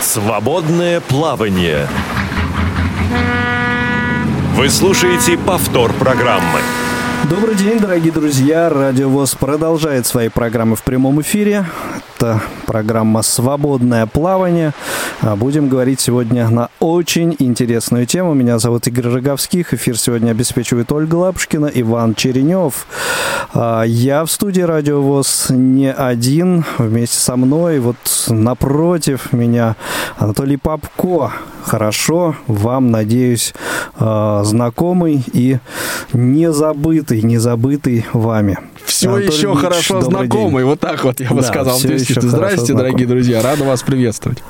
[0.00, 1.88] Свободное плавание.
[4.54, 6.60] Вы слушаете повтор программы.
[7.28, 8.68] Добрый день, дорогие друзья.
[8.68, 11.64] Радио ВОЗ продолжает свои программы в прямом эфире.
[12.16, 14.72] Это программа «Свободное плавание».
[15.20, 18.34] А, будем говорить сегодня на очень интересную тему.
[18.34, 19.74] Меня зовут Игорь Роговских.
[19.74, 22.86] Эфир сегодня обеспечивает Ольга Лапушкина, Иван Черенев.
[23.52, 26.64] А, я в студии Радио ВОЗ не один.
[26.78, 27.96] Вместе со мной, вот
[28.28, 29.76] напротив меня,
[30.16, 31.32] Анатолий Попко.
[31.64, 33.54] Хорошо, вам, надеюсь,
[33.96, 35.58] а, знакомый и
[36.12, 38.58] незабытый, незабытый вами.
[38.84, 40.70] Все Анатолий еще Ильич, хорошо знакомый, день.
[40.70, 41.78] вот так вот я бы да, сказал.
[41.78, 44.42] Здрасте, дорогие друзья, рада вас приветствовать.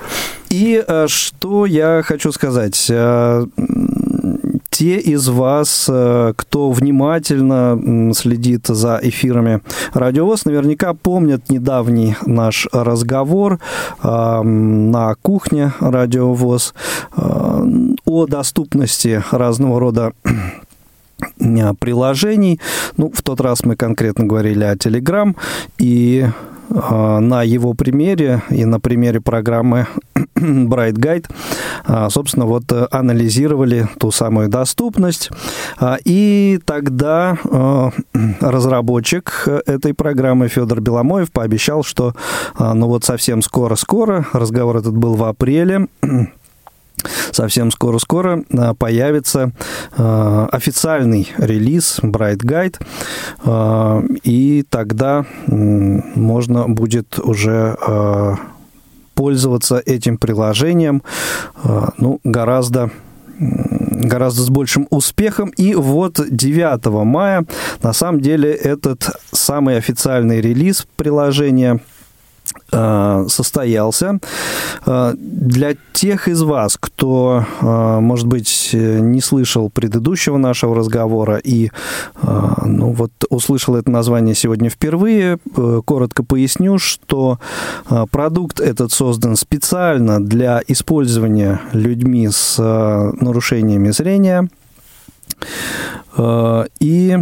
[0.50, 3.46] И э, что я хочу сказать э,
[4.70, 9.62] те из вас, э, кто внимательно следит за эфирами
[9.94, 13.58] Радиовоз, наверняка помнят недавний наш разговор
[14.02, 16.74] на кухне Радиовоз
[17.16, 20.12] о доступности разного рода
[21.78, 22.60] приложений.
[22.96, 25.34] Ну, в тот раз мы конкретно говорили о Telegram,
[25.78, 26.26] и
[26.70, 29.86] э, на его примере и на примере программы
[30.34, 31.26] Bright Guide,
[31.86, 35.30] э, собственно, вот анализировали ту самую доступность.
[35.80, 37.38] Э, и тогда
[38.40, 42.14] разработчик этой программы Федор Беломоев пообещал, что
[42.58, 45.88] ну вот совсем скоро-скоро, разговор этот был в апреле,
[47.32, 49.52] совсем скоро-скоро а, появится
[49.96, 52.76] а, официальный релиз Bright Guide,
[53.44, 57.76] а, и тогда можно будет уже
[59.14, 61.02] пользоваться этим приложением
[61.98, 62.90] ну, гораздо
[63.38, 65.50] гораздо с большим успехом.
[65.50, 67.44] И вот 9 мая,
[67.82, 71.80] на самом деле, этот самый официальный релиз приложения–
[73.28, 74.18] состоялся.
[74.86, 81.70] Э, для тех из вас, кто, э, может быть, не слышал предыдущего нашего разговора и
[82.22, 85.38] ну, вот, услышал это название сегодня впервые,
[85.84, 87.38] коротко поясню, что
[88.10, 94.48] продукт этот создан специально для использования людьми с нарушениями зрения.
[96.80, 97.18] И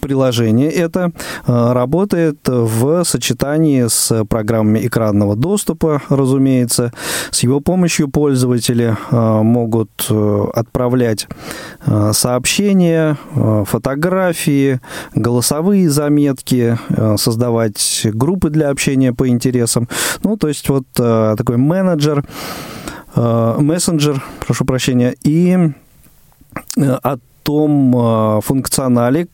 [0.00, 1.12] приложение это
[1.46, 6.92] э, работает в сочетании с программами экранного доступа, разумеется.
[7.30, 11.26] С его помощью пользователи э, могут э, отправлять
[12.12, 14.80] сообщения, фотографии,
[15.14, 16.78] голосовые заметки,
[17.16, 19.88] создавать группы для общения по интересам.
[20.22, 22.24] Ну, то есть вот такой менеджер,
[23.16, 25.58] мессенджер, прошу прощения, и
[26.76, 29.28] от том функционале,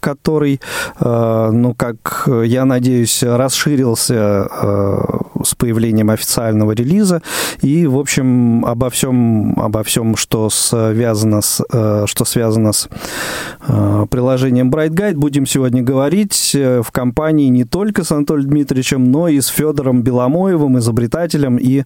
[0.00, 0.60] который,
[1.00, 4.98] э, ну, как я надеюсь, расширился э,
[5.44, 7.22] с появлением официального релиза.
[7.62, 12.88] И, в общем, обо всем, обо всем что связано с, э, что связано с
[14.10, 19.40] приложением Bright Guide, будем сегодня говорить в компании не только с Анатолием Дмитриевичем, но и
[19.40, 21.84] с Федором Беломоевым, изобретателем и,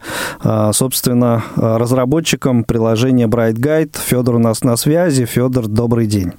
[0.73, 3.97] собственно, разработчиком приложения Bright Guide.
[3.99, 5.25] Федор у нас на связи.
[5.25, 6.33] Федор, добрый день.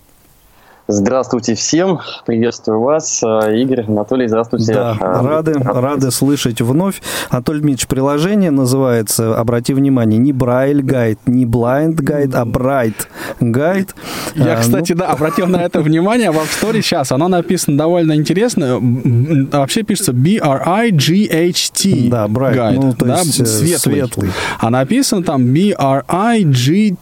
[0.96, 4.76] Здравствуйте всем, приветствую вас, э, Игорь, Анатолий, здравствуйте.
[4.76, 7.02] Да, а, рады, рады слышать вновь.
[7.32, 12.94] Анатолий Дмитриевич, приложение называется, обрати внимание, не Брайль гайд, не Blind гайд, а Bright
[13.40, 13.96] гайд.
[14.36, 15.00] Я, а, кстати, ну...
[15.00, 20.14] да, обратил на это внимание, в App Store сейчас оно написано довольно интересно, вообще пишется
[20.14, 23.96] B-R-I-G-H-T Да, guide, ну, то да, есть э, светлый.
[23.96, 24.30] светлый.
[24.60, 26.94] А написано там B-R-I-G-T-H.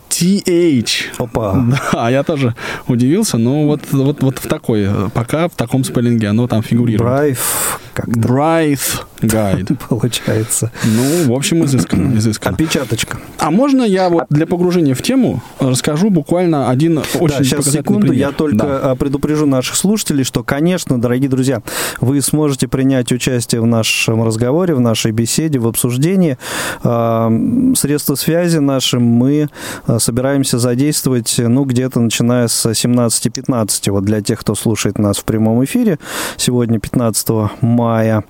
[1.18, 1.62] Опа.
[1.92, 2.56] Да, я тоже
[2.88, 7.02] удивился, но вот, вот, вот в такой, пока в таком спеллинге оно там фигурирует.
[7.02, 7.80] Брайф.
[8.08, 9.70] Брайф гайд.
[9.90, 10.72] Получается.
[10.84, 12.56] Ну, в общем, изысканно, изысканно.
[12.56, 13.18] Опечаточка.
[13.38, 18.08] А можно я вот для погружения в тему расскажу буквально один очень да, сейчас, секунду,
[18.08, 18.30] пример.
[18.30, 18.96] я только да.
[18.96, 21.62] предупрежу наших слушателей, что, конечно, дорогие друзья,
[22.00, 26.38] вы сможете принять участие в нашем разговоре, в нашей беседе, в обсуждении.
[26.84, 27.32] А,
[27.76, 29.50] средства связи наши мы
[29.86, 33.90] а, собираемся задействовать, ну, где-то начиная с 17-15 15.
[33.90, 36.00] Вот для тех, кто слушает нас в прямом эфире,
[36.38, 37.28] сегодня 15
[37.62, 38.24] мая.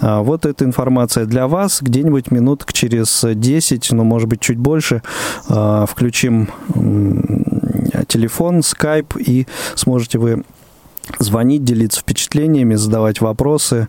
[0.00, 1.82] А, вот эта информация для вас.
[1.82, 5.02] Где-нибудь минуток через 10, ну, может быть, чуть больше,
[5.48, 6.48] а, включим
[8.06, 10.44] телефон, скайп, и сможете вы
[11.18, 13.88] звонить, делиться впечатлениями, задавать вопросы,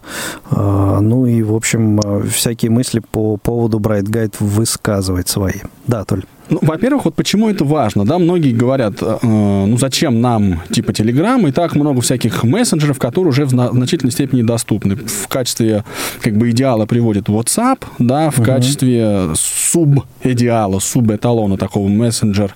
[0.50, 2.00] а, ну и, в общем,
[2.30, 5.62] всякие мысли по поводу Bright Guide высказывать свои.
[5.86, 6.24] Да, Толь.
[6.50, 11.48] Ну, во-первых, вот почему это важно, да, многие говорят, э, ну, зачем нам, типа, Telegram,
[11.48, 14.96] и так много всяких мессенджеров, которые уже в значительной степени доступны.
[14.96, 15.84] В качестве,
[16.22, 18.46] как бы, идеала приводит WhatsApp, да, в угу.
[18.46, 22.56] качестве суб-идеала, суб-эталона такого мессенджер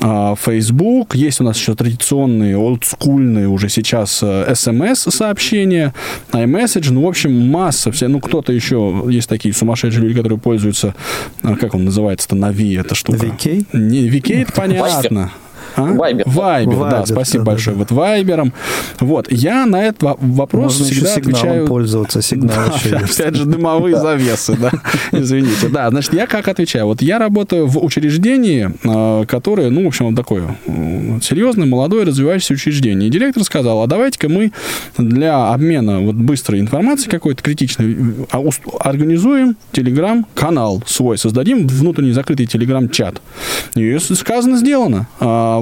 [0.00, 1.16] э, Facebook.
[1.16, 5.94] Есть у нас еще традиционные, олдскульные уже сейчас SMS-сообщения,
[6.32, 10.38] э, iMessage, ну, в общем, масса все, ну, кто-то еще, есть такие сумасшедшие люди, которые
[10.38, 10.94] пользуются,
[11.42, 13.31] э, как он называется-то, Нави, эта штука.
[13.36, 13.66] VK?
[13.72, 15.32] Не, VK это понятно.
[15.76, 15.82] А?
[15.82, 16.24] Вайбер.
[16.26, 17.76] Вайбер, да, спасибо да, большое.
[17.76, 17.78] Да.
[17.80, 18.52] Вот Вайбером.
[19.00, 21.66] Вот, я на этот вопрос Можно всегда еще отвечаю...
[21.66, 24.70] пользоваться, сигнал да, еще Опять же, дымовые завесы, да,
[25.12, 25.68] извините.
[25.68, 26.86] Да, значит, я как отвечаю?
[26.86, 30.56] Вот я работаю в учреждении, а, которое, ну, в общем, такое
[31.22, 33.08] серьезное, молодое, развивающееся учреждение.
[33.08, 34.52] И директор сказал, а давайте-ка мы
[34.98, 37.96] для обмена вот быстрой информации какой-то критичной
[38.30, 38.42] а,
[38.80, 43.20] организуем телеграм-канал свой, создадим внутренний закрытый телеграм-чат.
[43.74, 45.08] И сказано, сделано.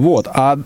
[0.01, 0.27] Вот.
[0.33, 0.59] А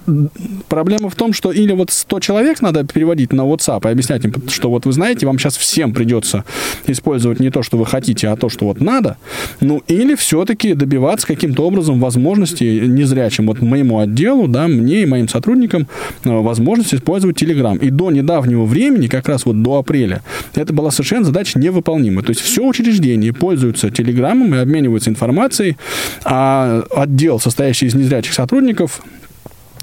[0.68, 4.32] проблема в том, что или вот 100 человек надо переводить на WhatsApp и объяснять им,
[4.48, 6.44] что вот вы знаете, вам сейчас всем придется
[6.86, 9.16] использовать не то, что вы хотите, а то, что вот надо.
[9.60, 15.28] Ну, или все-таки добиваться каким-то образом возможности незрячим, вот моему отделу, да, мне и моим
[15.28, 15.88] сотрудникам
[16.24, 17.76] э, возможность использовать Telegram.
[17.78, 20.22] И до недавнего времени, как раз вот до апреля,
[20.54, 22.24] это была совершенно задача невыполнимая.
[22.24, 25.76] То есть все учреждения пользуются Телеграмом и обмениваются информацией,
[26.24, 29.02] а отдел, состоящий из незрячих сотрудников,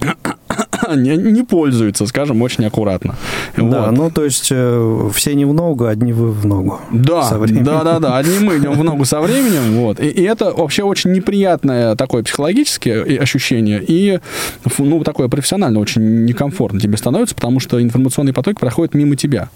[0.03, 0.70] あっ!
[0.95, 3.15] не, не пользуются, скажем, очень аккуратно.
[3.57, 3.97] Да, вот.
[3.97, 6.79] ну то есть э, все не в ногу, одни вы в ногу.
[6.91, 9.99] Да, да, да, да, одни мы идем в ногу со временем, вот.
[9.99, 14.19] И, и это вообще очень неприятное такое психологическое ощущение и,
[14.77, 19.49] ну, такое профессионально очень некомфортно тебе становится, потому что информационный поток проходит мимо тебя.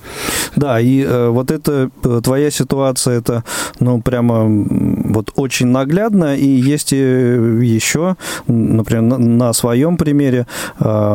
[0.55, 3.43] Да, и э, вот это э, твоя ситуация, это,
[3.79, 8.15] ну, прямо вот очень наглядно, и есть еще,
[8.47, 10.47] например, на, на своем примере,
[10.79, 11.14] э,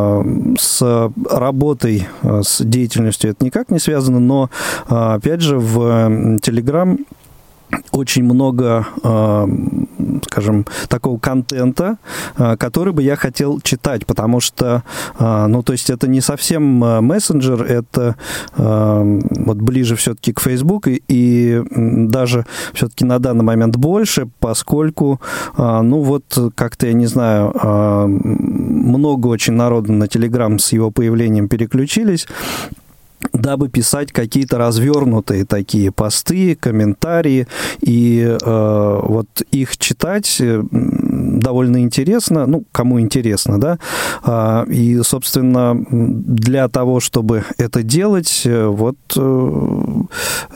[0.58, 4.50] с работой, э, с деятельностью это никак не связано, но,
[4.88, 5.79] э, опять же, в
[6.38, 6.99] Telegram
[7.93, 9.47] очень много, э,
[10.25, 11.99] скажем, такого контента,
[12.37, 14.82] э, который бы я хотел читать, потому что,
[15.19, 18.17] э, ну, то есть это не совсем мессенджер, это
[18.56, 25.20] вот ближе все-таки к Facebook, и, и даже все-таки на данный момент больше, поскольку,
[25.56, 27.52] ну, вот как-то, я не знаю,
[28.91, 32.27] много очень народу на Telegram с его появлением переключились,
[33.33, 37.47] дабы писать какие-то развернутые такие посты, комментарии,
[37.81, 43.79] и э, вот их читать э, довольно интересно, ну, кому интересно, да,
[44.23, 50.03] а, и, собственно, для того, чтобы это делать, э, вот э,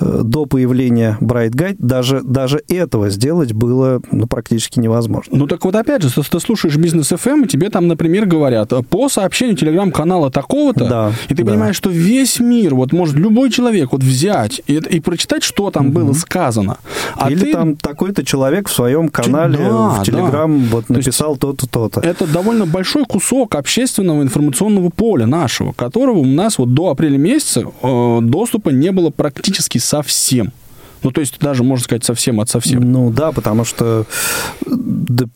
[0.00, 5.36] до появления Bright Guide даже, даже этого сделать было ну, практически невозможно.
[5.36, 9.08] Ну, так вот, опять же, ты слушаешь бизнес FM, и тебе там, например, говорят, по
[9.08, 11.52] сообщению телеграм-канала такого-то, да, и ты да.
[11.52, 15.86] понимаешь, что весь мир, вот может любой человек вот взять и, и прочитать, что там
[15.86, 15.94] угу.
[15.94, 16.78] было сказано.
[17.16, 17.52] А Или ты...
[17.52, 20.68] там такой-то человек в своем канале да, в Телеграм да.
[20.70, 22.00] вот написал то-то, то-то.
[22.00, 27.64] Это довольно большой кусок общественного информационного поля нашего, которого у нас вот до апреля месяца
[27.82, 30.52] э, доступа не было практически совсем.
[31.04, 32.80] Ну, то есть даже, можно сказать, совсем от совсем.
[32.80, 34.06] Ну, да, потому что,
[34.66, 35.26] да,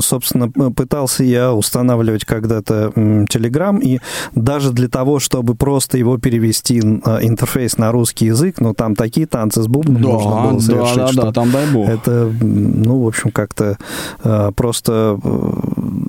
[0.00, 4.00] собственно, пытался я устанавливать когда-то Telegram, и
[4.34, 9.26] даже для того, чтобы просто его перевести а, интерфейс на русский язык, ну, там такие
[9.26, 10.96] танцы с бубном да, можно было совершить.
[10.96, 11.88] Да, да, да, там дай бог.
[11.88, 13.76] Это, ну, в общем, как-то
[14.24, 15.18] а, просто,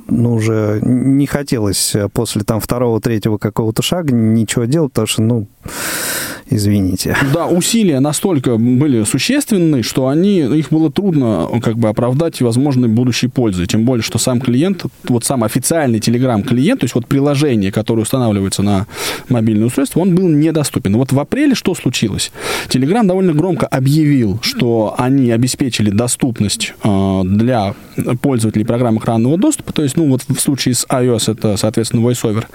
[0.08, 5.48] ну, уже не хотелось после там второго, третьего какого-то шага ничего делать, потому что, ну,
[6.50, 7.16] извините.
[7.34, 13.28] Да, усилия настолько были существенны, что они, их было трудно как бы оправдать возможной будущей
[13.28, 13.66] пользы.
[13.68, 18.64] Тем более, что сам клиент, вот сам официальный Telegram-клиент, то есть вот приложение, которое устанавливается
[18.64, 18.88] на
[19.30, 20.96] мобильное устройство, он был недоступен.
[20.98, 22.32] Вот в апреле что случилось?
[22.68, 27.76] Telegram довольно громко объявил, что они обеспечили доступность э, для
[28.22, 32.46] пользователей программ экранного доступа, то есть, ну вот в случае с iOS это, соответственно, VoiceOver.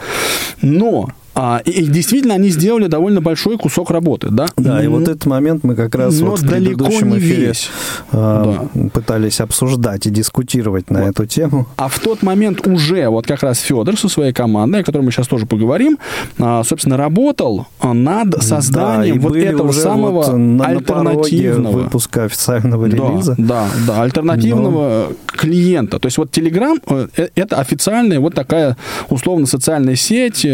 [0.63, 4.47] Но а, и, и действительно они сделали довольно большой кусок работы, да?
[4.57, 4.85] Да, mm-hmm.
[4.85, 7.71] и вот этот момент мы как раз Но вот в предыдущем эфире весь.
[8.13, 8.89] А, да.
[8.91, 11.09] пытались обсуждать и дискутировать на вот.
[11.09, 11.67] эту тему.
[11.77, 15.11] А в тот момент уже вот как раз Федор со своей командой, о которой мы
[15.11, 15.99] сейчас тоже поговорим,
[16.39, 22.87] а, собственно, работал над созданием да, вот этого самого вот на, альтернативного на выпуска официального
[22.87, 23.35] релиза.
[23.39, 25.17] Да, да, да альтернативного Но...
[25.27, 25.99] клиента.
[25.99, 26.81] То есть вот Telegram
[27.17, 28.77] э,– это официальная вот такая
[29.09, 30.47] условно социальная сеть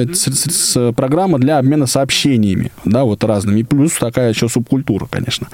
[0.97, 5.49] программа для обмена сообщениями, да, вот разными, плюс такая еще субкультура, конечно.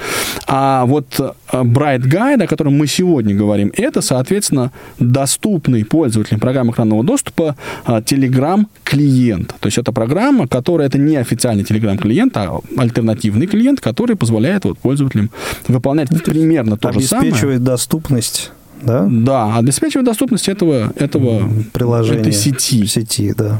[0.47, 1.19] А вот
[1.53, 7.57] Bright Guide, о котором мы сегодня говорим, это, соответственно, доступный пользователям программы экранного доступа
[7.87, 9.55] Telegram-клиент.
[9.61, 14.79] То есть это программа, которая, это не официальный Telegram-клиент, а альтернативный клиент, который позволяет вот
[14.79, 15.31] пользователям
[15.69, 17.31] выполнять ну, примерно то же самое.
[17.31, 19.07] Обеспечивает доступность да?
[19.11, 22.87] Да, обеспечивает доступность этого, этого приложения, этой сети.
[22.87, 23.59] Сети, да.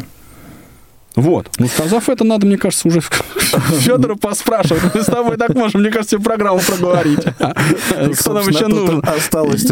[1.17, 1.49] Вот.
[1.59, 3.01] Ну, сказав это, надо, мне кажется, уже
[3.81, 4.95] Федора поспрашивать.
[4.95, 7.21] Мы с тобой так можем, мне кажется, программу проговорить.
[8.21, 9.03] Кто нам еще нужен?
[9.03, 9.65] Осталось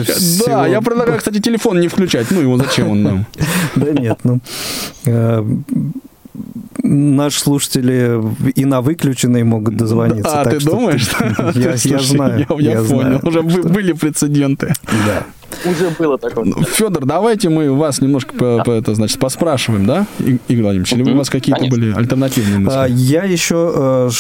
[0.46, 2.30] Да, я предлагаю, кстати, телефон не включать.
[2.30, 3.26] Ну, его зачем он нам?
[3.76, 4.40] Да нет, ну...
[6.82, 8.22] Наши слушатели
[8.54, 10.40] и на выключенные могут дозвониться.
[10.40, 11.08] А, ты думаешь?
[11.54, 12.46] Я, я знаю.
[12.48, 13.20] Я, я, я понял.
[13.20, 13.68] Знаю, Уже что...
[13.68, 14.74] были прецеденты.
[15.06, 15.24] Да.
[15.70, 16.44] Уже было такое.
[16.44, 20.92] Ну, Федор, давайте мы вас немножко по, по, это, значит, поспрашиваем, да, Игорь Владимирович?
[20.92, 22.76] Или у вас какие-то были альтернативные мысли?
[22.76, 24.10] А, я еще э,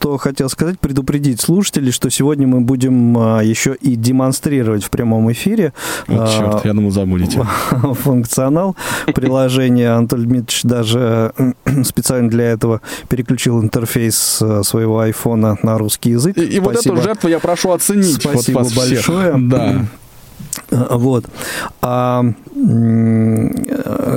[0.00, 5.30] что хотел сказать, предупредить слушателей, что сегодня мы будем а, еще и демонстрировать в прямом
[5.32, 5.74] эфире
[6.06, 7.46] вот черт, я думал, забудете.
[7.70, 8.76] функционал
[9.14, 9.90] приложения.
[9.90, 11.34] Антон Дмитриевич даже
[11.84, 16.38] специально для этого переключил интерфейс а, своего айфона на русский язык.
[16.38, 18.22] И, и вот эту жертву я прошу оценить.
[18.22, 19.32] Спасибо вот большое.
[19.32, 19.48] Всех.
[19.48, 19.86] Да.
[20.70, 21.24] Вот.
[21.82, 22.24] А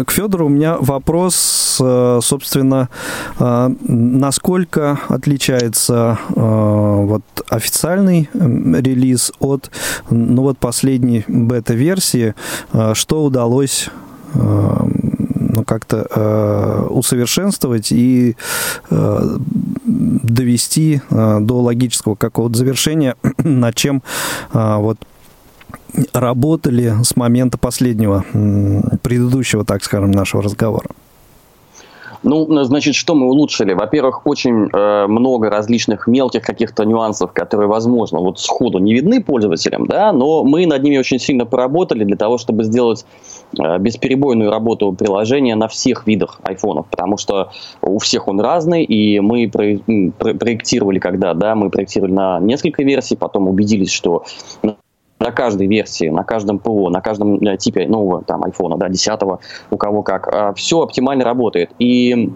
[0.05, 2.89] к Федору у меня вопрос, э, собственно,
[3.39, 9.71] э, насколько отличается э, вот официальный релиз от
[10.09, 12.33] ну вот последней бета-версии,
[12.93, 13.89] что удалось
[14.33, 18.35] ну, как-то усовершенствовать и
[18.89, 24.01] довести до логического какого-то завершения, над чем
[24.51, 24.97] вот
[26.13, 28.23] работали с момента последнего,
[29.01, 30.89] предыдущего, так скажем, нашего разговора?
[32.23, 33.73] Ну, значит, что мы улучшили?
[33.73, 39.85] Во-первых, очень э, много различных мелких каких-то нюансов, которые, возможно, вот сходу не видны пользователям,
[39.87, 43.05] да, но мы над ними очень сильно поработали для того, чтобы сделать
[43.59, 49.19] э, бесперебойную работу приложения на всех видах айфонов, потому что у всех он разный, и
[49.19, 49.79] мы про,
[50.17, 54.23] про, проектировали, когда, да, мы проектировали на несколько версий, потом убедились, что
[55.23, 59.19] на каждой версии, на каждом ПО, на каждом э, типе нового там айфона, да, 10
[59.71, 61.71] у кого как, а, все оптимально работает.
[61.79, 62.29] И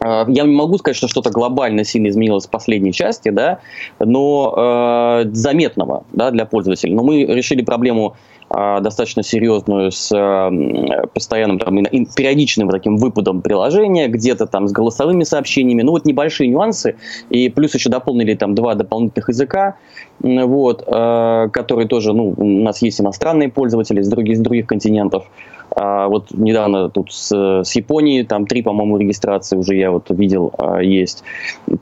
[0.00, 3.60] а, я не могу сказать, что что-то глобально сильно изменилось в последней части, да,
[3.98, 6.94] но э, заметного да, для пользователя.
[6.94, 8.16] Но мы решили проблему
[8.50, 15.24] э, достаточно серьезную с э, постоянным там, периодичным таким выпадом приложения, где-то там с голосовыми
[15.24, 15.82] сообщениями.
[15.82, 16.96] Ну вот небольшие нюансы.
[17.30, 19.76] И плюс еще дополнили там два дополнительных языка,
[20.20, 25.26] вот, э, которые тоже, ну, у нас есть иностранные пользователи с других, с других континентов.
[25.74, 30.52] А вот недавно тут с, с Японии, там три, по-моему, регистрации уже я вот видел
[30.56, 31.22] а, есть.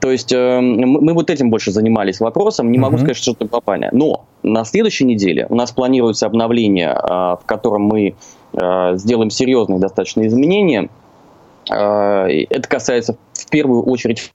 [0.00, 2.72] То есть э, мы, мы вот этим больше занимались вопросом.
[2.72, 3.90] Не могу сказать, что это глобальное.
[3.92, 8.14] Но на следующей неделе у нас планируется обновление, а, в котором мы
[8.56, 10.88] а, сделаем серьезные достаточно изменения.
[11.70, 14.32] А, это касается в первую очередь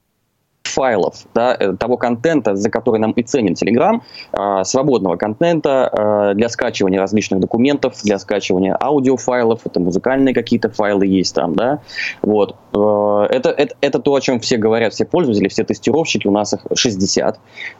[0.70, 4.00] файлов, да, э, того контента, за который нам и ценен Telegram,
[4.32, 11.06] э, свободного контента э, для скачивания различных документов, для скачивания аудиофайлов, это музыкальные какие-то файлы
[11.06, 11.80] есть там, да,
[12.22, 12.56] вот.
[12.74, 16.52] Э, это, это, это то, о чем все говорят, все пользователи, все тестировщики, у нас
[16.52, 17.38] их 60,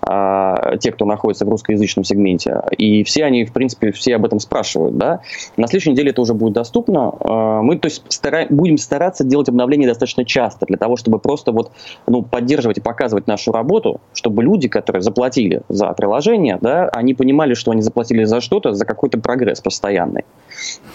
[0.08, 4.40] э, те, кто находится в русскоязычном сегменте, и все они, в принципе, все об этом
[4.40, 5.20] спрашивают, да.
[5.56, 7.12] На следующей неделе это уже будет доступно.
[7.20, 8.46] Э, мы, то есть, стара...
[8.50, 11.72] будем стараться делать обновления достаточно часто, для того, чтобы просто вот,
[12.06, 17.54] ну, поддерживать и показывать нашу работу, чтобы люди, которые заплатили за приложение, да, они понимали,
[17.54, 20.24] что они заплатили за что-то, за какой-то прогресс постоянный.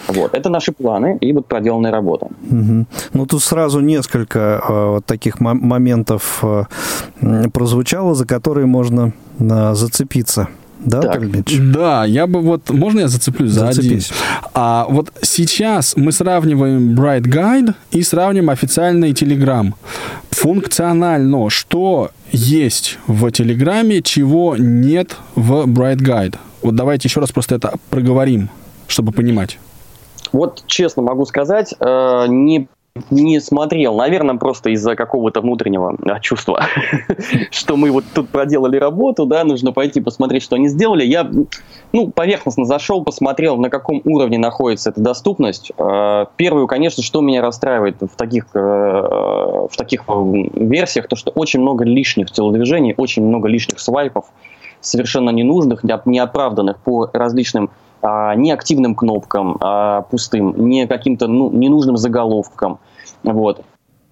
[0.07, 0.33] Вот.
[0.33, 2.25] Это наши планы и вот проделанная работа.
[2.25, 2.85] Угу.
[3.13, 6.63] Ну, тут сразу несколько э, таких моментов э,
[7.53, 10.47] прозвучало, за которые можно э, зацепиться.
[10.79, 11.21] Да, так.
[11.71, 12.69] Да, я бы вот...
[12.69, 14.11] Можно я зацеплюсь за Зацепись.
[14.11, 14.49] один?
[14.53, 19.73] А вот сейчас мы сравниваем Bright Guide и сравним официальный Telegram.
[20.31, 26.35] Функционально, что есть в Телеграме, чего нет в Bright Guide?
[26.61, 28.49] Вот давайте еще раз просто это проговорим,
[28.87, 29.59] чтобы понимать.
[30.31, 32.67] Вот честно могу сказать, э, не
[33.11, 36.65] не смотрел, наверное, просто из-за какого-то внутреннего а, чувства,
[37.51, 41.03] что мы вот тут проделали работу, да, нужно пойти посмотреть, что они сделали.
[41.03, 41.29] Я,
[41.91, 45.73] ну, поверхностно зашел, посмотрел, на каком уровне находится эта доступность.
[45.77, 51.59] А, первую, конечно, что меня расстраивает в таких, э, в таких версиях, то, что очень
[51.59, 54.25] много лишних телодвижений, очень много лишних свайпов,
[54.85, 57.69] совершенно ненужных, неоправданных по различным
[58.01, 62.79] а, не активным кнопкам а, пустым, не каким-то ну, ненужным заголовкам.
[63.23, 63.63] Вот.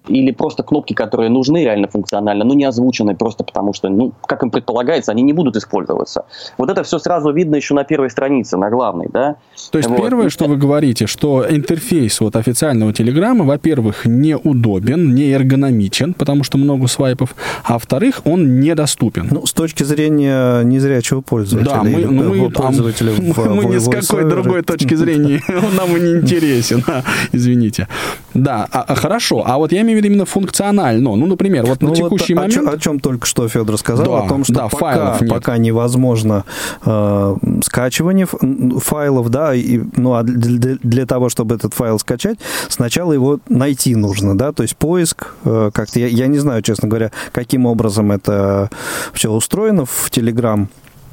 [0.08, 4.42] Или просто кнопки, которые нужны реально функционально, но не озвучены просто потому, что, ну, как
[4.42, 6.24] им предполагается, они не будут использоваться.
[6.58, 9.36] Вот это все сразу видно еще на первой странице, на главной, да.
[9.70, 10.00] То есть Вот.
[10.00, 16.58] первое, что вы говорите, что интерфейс вот официального Телеграма, во-первых, неудобен, не эргономичен, потому что
[16.58, 17.34] много свайпов,
[17.64, 19.28] а во-вторых, он недоступен.
[19.30, 21.70] Ну, с точки зрения незрячего пользователя.
[21.72, 25.74] Да, мы, ну, мы, пользователя а, в- мы ни с какой другой точки зрения он
[25.76, 27.88] нам и не интересен, а, извините.
[28.34, 31.16] Да, а хорошо, а вот я имею в виду именно функционально.
[31.16, 32.54] Ну, например, вот Ну, на вот текущий о, момент...
[32.54, 36.44] чё- о чем только что Федор сказал, Да, о том, что да, пока, пока невозможно
[36.84, 42.38] э, скачивание файлов, да, и, ну, а для, для- для того, чтобы этот файл скачать,
[42.68, 46.88] сначала его найти нужно, да, то есть поиск, э, как-то, я, я не знаю, честно
[46.88, 48.70] говоря, каким образом это
[49.12, 50.66] все устроено в Telegram,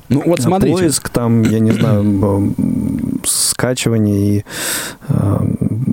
[0.10, 0.78] Ну, вот смотрите.
[0.78, 2.04] поиск, там, я не знаю,
[3.22, 4.46] м, скачивание и
[5.10, 5.38] э,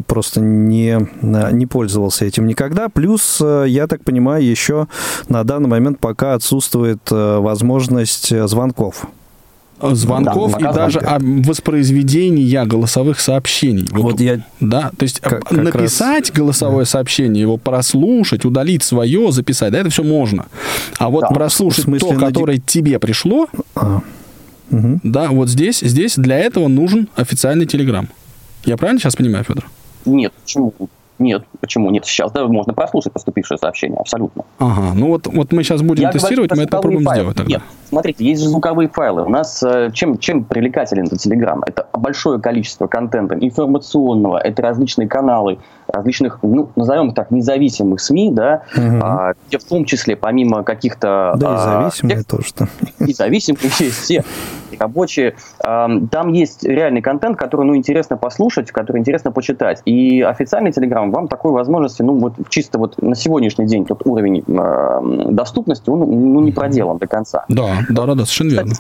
[0.07, 2.89] просто не, не пользовался этим никогда.
[2.89, 4.87] Плюс, э, я так понимаю, еще
[5.29, 9.07] на данный момент пока отсутствует э, возможность э, звонков.
[9.81, 13.87] звонков Да, и даже воспроизведения голосовых сообщений.
[13.93, 19.73] Вот я Да, то есть Как- как написать голосовое сообщение, его прослушать, удалить свое, записать,
[19.73, 20.47] да, это все можно.
[20.99, 24.01] А вот Да, прослушать в смысле, то, которое тебе пришло, а,
[24.71, 25.01] мгм.
[25.03, 28.09] да, вот здесь, здесь для этого нужен официальный телеграм.
[28.65, 29.67] Я правильно сейчас понимаю, Федор?
[30.05, 30.73] Нет, почему?
[31.19, 32.07] Нет, почему нет?
[32.07, 34.45] Сейчас да, можно прослушать поступившее сообщение, абсолютно.
[34.59, 37.21] Ага, ну вот, вот мы сейчас будем Я говорю тестировать, про мы это попробуем файлы.
[37.21, 37.51] сделать тогда.
[37.53, 39.25] Нет, смотрите, есть же звуковые файлы.
[39.25, 41.61] У нас э, чем, чем привлекателен этот Telegram?
[41.67, 48.33] Это большое количество контента информационного, это различные каналы, различных, ну, назовем их так, независимых СМИ,
[48.33, 49.01] да, Мгм.
[49.03, 51.35] а, где в том числе, помимо каких-то...
[51.37, 52.69] Да и а, зависимые текстов, тоже там.
[53.07, 54.25] и зависимые есть все
[54.79, 55.35] рабочие.
[55.65, 59.83] Ам, Там есть реальный контент, который ну, интересно послушать, который интересно почитать.
[59.85, 64.45] И официальный Telegram вам такой возможности, ну вот чисто вот на сегодняшний день тот уровень
[65.35, 67.45] доступности, он ну, не проделан до конца.
[67.49, 68.75] Да, да, да, да, совершенно верно.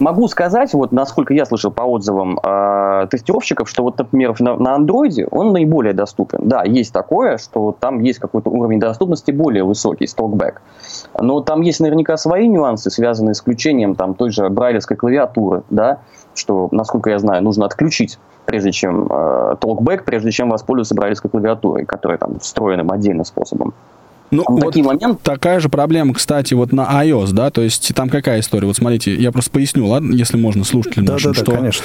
[0.00, 4.74] Могу сказать, вот насколько я слышал по отзывам э, тестировщиков, что вот, например, на, на
[4.74, 6.40] андроиде он наиболее доступен.
[6.42, 10.60] Да, есть такое, что там есть какой-то уровень доступности более высокий, стокбэк.
[11.20, 16.00] Но там есть наверняка свои нюансы, связанные с включением там той же брайлевской клавиатуры, да,
[16.34, 21.84] что, насколько я знаю, нужно отключить прежде чем э, толкбэк, прежде чем воспользоваться брайлевской клавиатурой,
[21.86, 23.74] которая там встроенным отдельным способом.
[24.34, 25.18] Ну, вот такие моменты.
[25.22, 28.66] такая же проблема, кстати, вот на iOS, да, то есть там какая история?
[28.66, 31.84] Вот смотрите, я просто поясню, ладно, если можно слушателям Да, нашим, да, да, что конечно.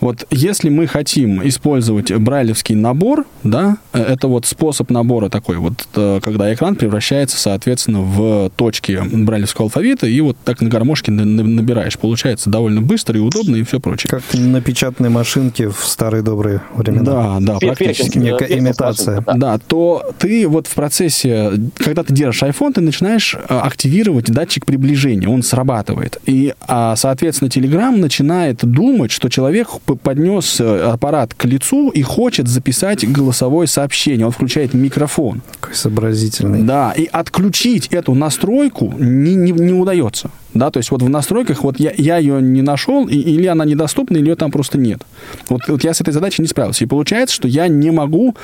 [0.00, 5.74] вот если мы хотим использовать брайлевский набор, да, э, это вот способ набора такой, вот
[5.94, 11.24] э, когда экран превращается, соответственно, в точки брайлевского алфавита, и вот так на гармошке на-
[11.24, 11.98] на- набираешь.
[11.98, 14.10] Получается довольно быстро и удобно, и все прочее.
[14.10, 17.38] Как на печатной машинке в старые добрые времена.
[17.40, 18.18] Да, да, практически.
[18.18, 19.22] Некая имитация.
[19.36, 21.52] Да, то ты вот в процессе,
[21.90, 26.18] когда ты держишь iPhone, ты начинаешь э, активировать датчик приближения, он срабатывает.
[26.24, 29.70] И, а, соответственно, Telegram начинает думать, что человек
[30.04, 34.24] поднес э, аппарат к лицу и хочет записать голосовое сообщение.
[34.24, 35.42] Он включает микрофон.
[35.58, 36.62] Какой сообразительный.
[36.62, 40.30] Да, и отключить эту настройку не, не, не удается.
[40.54, 43.64] Да, то есть вот в настройках вот я, я ее не нашел, и, или она
[43.64, 45.02] недоступна, или ее там просто нет.
[45.48, 46.84] Вот, вот я с этой задачей не справился.
[46.84, 48.36] И получается, что я не могу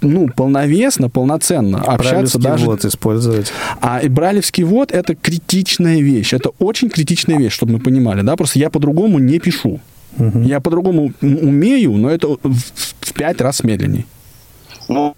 [0.00, 2.66] ну, полновесно, полноценно общаться даже...
[2.66, 3.52] ввод использовать.
[3.80, 6.32] А и брайлевский ввод— это критичная вещь.
[6.32, 8.22] Это очень критичная вещь, чтобы мы понимали.
[8.22, 8.36] Да?
[8.36, 9.80] Просто я по-другому не пишу.
[10.16, 10.42] Мгм.
[10.42, 14.06] Я по-другому умею, но это в, пять раз медленней.
[14.88, 15.14] Ну,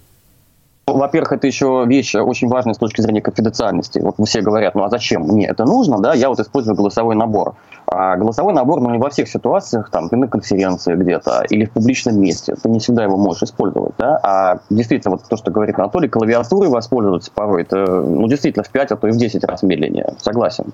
[0.93, 3.99] во-первых, это еще вещь очень важная с точки зрения конфиденциальности.
[3.99, 7.55] Вот все говорят, ну а зачем мне это нужно, да, я вот использую голосовой набор.
[7.87, 11.71] А голосовой набор, ну не во всех ситуациях, там, ты на конференции где-то или в
[11.71, 15.77] публичном месте, ты не всегда его можешь использовать, да, а действительно, вот то, что говорит
[15.77, 19.63] Анатолий, клавиатурой воспользоваться порой, это, ну, действительно, в 5, а то и в 10 раз
[19.63, 20.73] медленнее, согласен.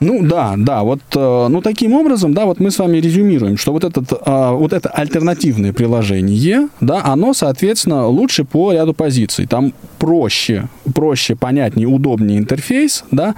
[0.00, 3.72] Ну да, да, вот, э, ну таким образом, да, вот мы с вами резюмируем, что
[3.72, 9.46] вот, этот, э, вот это альтернативное приложение, да, оно, соответственно, лучше по ряду позиций.
[9.46, 13.34] Там проще, проще, понятнее, удобнее интерфейс, да,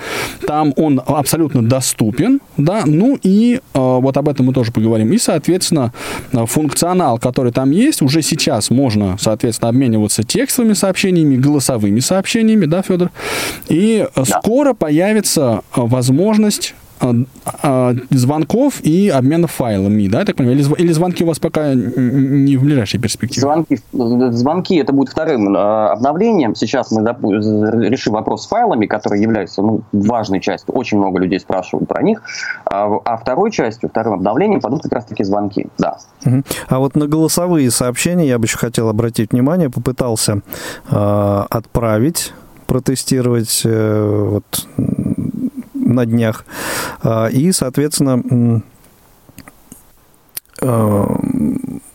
[0.47, 5.13] там он абсолютно доступен, да, ну и э, вот об этом мы тоже поговорим.
[5.13, 5.93] И, соответственно,
[6.33, 12.83] э, функционал, который там есть, уже сейчас можно, соответственно, обмениваться текстовыми сообщениями, голосовыми сообщениями, да,
[12.83, 13.11] Федор?
[13.69, 15.81] И э, скоро появится э,
[16.49, 17.15] возможность а,
[17.63, 20.59] а, звонков и обмена файлами, да, я так понимаю?
[20.59, 23.43] Или, или звонки у вас пока не в ближайшей перспективе?
[23.43, 25.59] Звонки, звонки это будет вторым э,
[25.91, 26.57] обновлением.
[26.57, 27.03] Сейчас мы
[27.89, 30.75] решим вопрос с файлами, которые являются ну, важной частью.
[30.75, 32.21] Очень много людей спрашивают про них.
[32.65, 35.99] А, а второй частью, вторым обновлением пойдут как раз-таки звонки, да.
[36.69, 40.41] А вот на голосовые сообщения я бы еще хотел обратить внимание, попытался
[40.91, 42.33] э, отправить
[42.69, 44.69] протестировать э, вот,
[45.89, 46.45] на днях.
[47.03, 48.63] Э, и, соответственно,
[50.61, 51.07] э,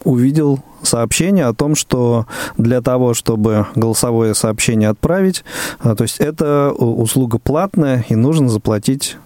[0.03, 2.27] увидел сообщение о том, что
[2.57, 5.45] для того, чтобы голосовое сообщение отправить,
[5.81, 9.17] то есть это услуга платная и нужно заплатить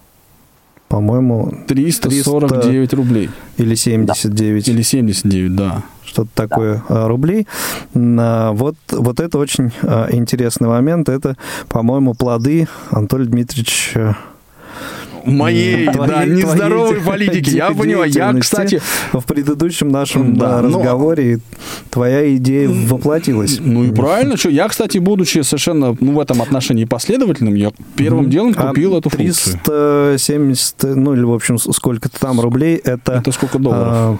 [0.88, 3.30] по-моему, 349 300 рублей.
[3.58, 4.64] Или 79.
[4.64, 4.72] Да.
[4.72, 5.82] Или 79, да.
[6.04, 7.06] Что-то такое да.
[7.06, 7.46] рублей.
[7.92, 11.10] Вот, вот это очень а, интересный момент.
[11.10, 11.36] Это,
[11.68, 13.94] по-моему, плоды Анатолий Дмитриевич
[15.28, 17.50] моей, твоей, да, нездоровой политики.
[17.50, 18.10] Я понимаю.
[18.10, 18.80] Я, кстати...
[19.12, 21.42] В предыдущем нашем да, разговоре но...
[21.90, 23.58] твоя идея воплотилась.
[23.60, 28.26] Ну и правильно, что я, кстати, будучи совершенно ну, в этом отношении последовательным, я первым
[28.26, 28.30] mm-hmm.
[28.30, 31.00] делом купил а эту 370, функцию.
[31.00, 33.12] ну или, в общем, сколько-то там рублей, это...
[33.14, 33.88] Это сколько долларов?
[33.90, 34.18] А,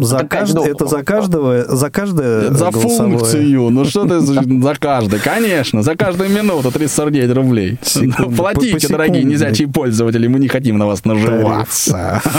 [0.00, 0.56] за кажд...
[0.56, 3.18] Это за каждого, за каждое За голосовое.
[3.18, 3.70] функцию.
[3.70, 5.18] Ну что ты за каждый?
[5.20, 7.78] Конечно, за каждую минуту 349 рублей.
[7.82, 12.22] Секунду, Платите, по, дорогие незячие пользователи, мы не хотим на вас наживаться.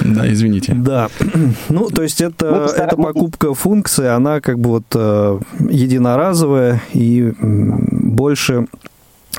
[0.00, 0.74] Да, извините.
[0.74, 1.08] Да.
[1.68, 8.66] Ну, то есть это, это покупка функции, она как бы вот э, единоразовая и больше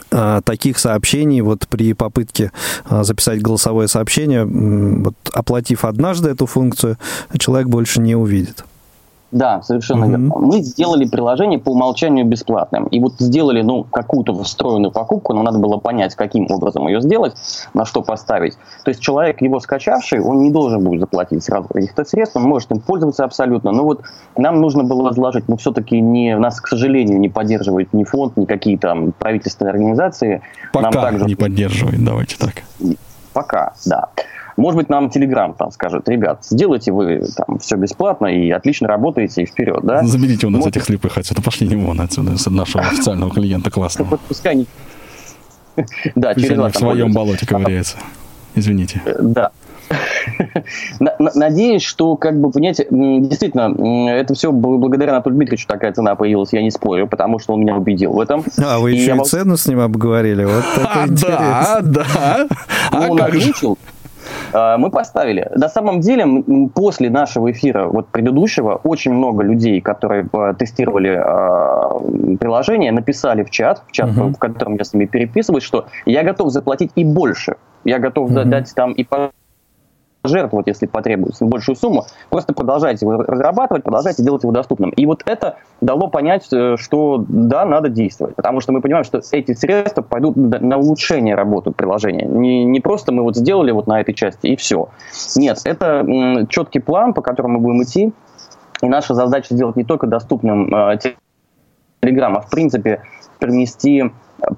[0.10, 2.52] таких сообщений вот при попытке
[2.86, 6.98] а, записать голосовое сообщение, вот, оплатив однажды эту функцию,
[7.38, 8.66] человек больше не увидит.
[9.32, 10.10] Да, совершенно mm-hmm.
[10.10, 10.36] верно.
[10.38, 12.86] Мы сделали приложение по умолчанию бесплатным.
[12.86, 17.36] И вот сделали, ну, какую-то встроенную покупку, но надо было понять, каким образом ее сделать,
[17.74, 18.56] на что поставить.
[18.84, 22.72] То есть человек, его скачавший, он не должен будет заплатить сразу каких-то средств, он может
[22.72, 23.72] им пользоваться абсолютно.
[23.72, 24.02] Но вот
[24.36, 28.46] нам нужно было разложить, но все-таки не, нас, к сожалению, не поддерживает ни фонд, ни
[28.46, 30.42] какие-то там правительственные организации.
[30.74, 31.26] Пока нам также...
[31.26, 32.64] не поддерживает, давайте так.
[33.34, 34.08] Пока, да.
[34.60, 39.44] Может быть, нам Telegram там скажет, ребят, сделайте вы там все бесплатно и отлично работаете,
[39.44, 40.04] и вперед, да?
[40.04, 40.76] Заберите у нас Может...
[40.76, 44.20] этих слепых отсюда, пошли не вон отсюда, с нашего официального клиента классного.
[44.28, 44.66] Пускай не...
[46.16, 47.98] Да, через в своем болоте ковыряется.
[48.54, 49.02] Извините.
[49.06, 49.52] Э, да,
[51.00, 56.62] Надеюсь, что, как бы, понимаете, действительно, это все благодаря Анатолию Дмитриевичу такая цена появилась, я
[56.62, 58.44] не спорю, потому что он меня убедил в этом.
[58.58, 61.80] А, вы еще и, и цену с ним обговорили, вот это а, интересно.
[61.82, 62.48] Да, да.
[62.92, 63.52] А он как же?
[63.52, 63.76] А,
[64.54, 65.50] мы поставили.
[65.56, 66.26] На самом деле,
[66.74, 73.50] после нашего эфира, вот предыдущего, очень много людей, которые э, тестировали э, приложение, написали в
[73.50, 74.34] чат, в чат, uh-huh.
[74.34, 77.56] в котором я с ними переписываюсь, что я готов заплатить и больше.
[77.84, 78.46] Я готов uh-huh.
[78.46, 79.32] дать там и по
[80.24, 82.06] жертвовать, если потребуется, большую сумму.
[82.30, 84.90] Просто продолжайте его разрабатывать, продолжайте делать его доступным.
[84.92, 88.36] И вот это дало понять, э, что да, надо действовать.
[88.36, 92.26] Потому что мы понимаем, что эти средства пойдут на улучшение работы приложения.
[92.26, 94.90] Не, не просто мы вот сделали вот на этой части и все.
[95.36, 98.14] Нет, это четкий план, по которому мы будем идти.
[98.82, 100.98] И наша задача сделать не только доступным э,
[102.02, 103.04] Telegram, а в принципе
[103.40, 104.12] принести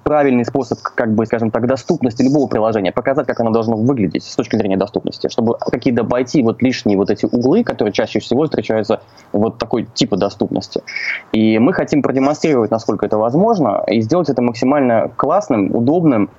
[0.03, 4.35] правильный способ, как бы, скажем так, доступности любого приложения, показать, как оно должно выглядеть с
[4.35, 9.01] точки зрения доступности, чтобы какие-то обойти вот лишние вот эти углы, которые чаще всего встречаются
[9.31, 10.83] вот такой типа доступности.
[11.31, 16.29] И мы хотим продемонстрировать, насколько это возможно, и сделать это максимально классным, удобным,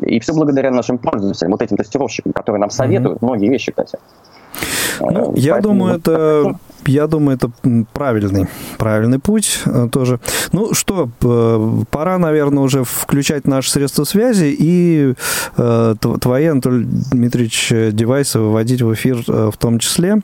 [0.00, 3.26] и все благодаря нашим пользователям, вот этим тестировщикам, которые нам советуют mm-hmm.
[3.26, 3.98] многие вещи, кстати.
[5.00, 7.50] Ну, я думаю, это я думаю, это
[7.92, 8.46] правильный,
[8.78, 10.20] правильный путь э, тоже.
[10.52, 11.08] Ну что,
[11.90, 15.14] пора, наверное, уже включать наши средства связи и
[15.56, 20.20] э, твои, Анатолий Дмитриевич, девайсы выводить в эфир э, в том числе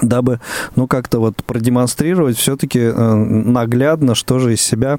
[0.00, 0.40] дабы,
[0.76, 4.98] ну, как-то вот продемонстрировать все-таки э, наглядно, что же из себя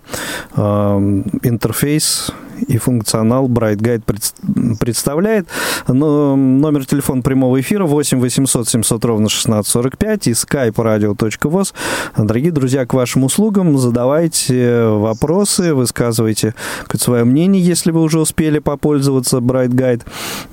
[0.55, 2.31] э, интерфейс
[2.67, 5.47] и функционал Bright Guide представляет.
[5.87, 11.73] Но номер телефона прямого эфира 8 800 700 ровно 1645 и skype radio.voz.
[12.17, 16.53] Дорогие друзья, к вашим услугам задавайте вопросы, высказывайте
[16.97, 20.03] свое мнение, если вы уже успели попользоваться Bright Guide,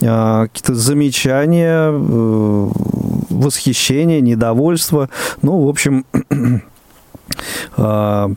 [0.03, 2.69] а, какие-то замечания, э,
[3.41, 5.09] восхищение, недовольство.
[5.43, 6.05] Ну, в общем,
[7.77, 8.31] а,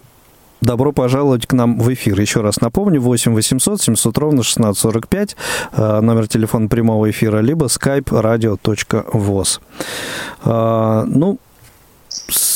[0.64, 2.18] Добро пожаловать к нам в эфир.
[2.22, 5.36] Еще раз напомню, 8 800 700 ровно 1645,
[5.74, 9.60] а, номер телефона прямого эфира, либо skype radio.voz.
[10.46, 11.38] А, ну,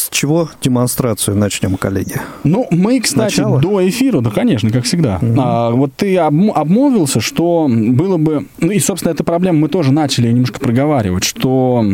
[0.08, 2.22] с чего демонстрацию начнем, коллеги?
[2.46, 3.60] Ну, мы, кстати, Начало?
[3.60, 5.20] до эфира, да, конечно, как всегда.
[5.22, 5.36] Угу.
[5.38, 8.46] А, вот ты обмолвился, что было бы...
[8.60, 11.86] Ну и, собственно, эта проблема мы тоже начали немножко проговаривать, что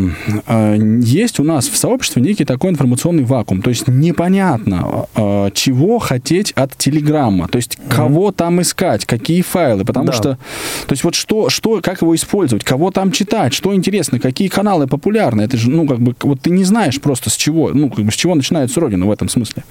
[0.45, 3.63] э, есть у нас в сообществе некий такой информационный вакуум.
[3.63, 7.47] То есть непонятно, э, чего хотеть от Телеграмма.
[7.47, 9.85] То есть кого там искать, какие файлы.
[9.85, 10.13] Потому да.
[10.13, 10.37] что...
[10.85, 14.85] То есть вот что, что, как его использовать, кого там читать, что интересно, какие каналы
[14.85, 15.41] популярны.
[15.41, 18.11] Это же, ну, как бы, вот ты не знаешь просто с чего, ну, как бы
[18.11, 19.63] с чего начинается Родина в этом смысле.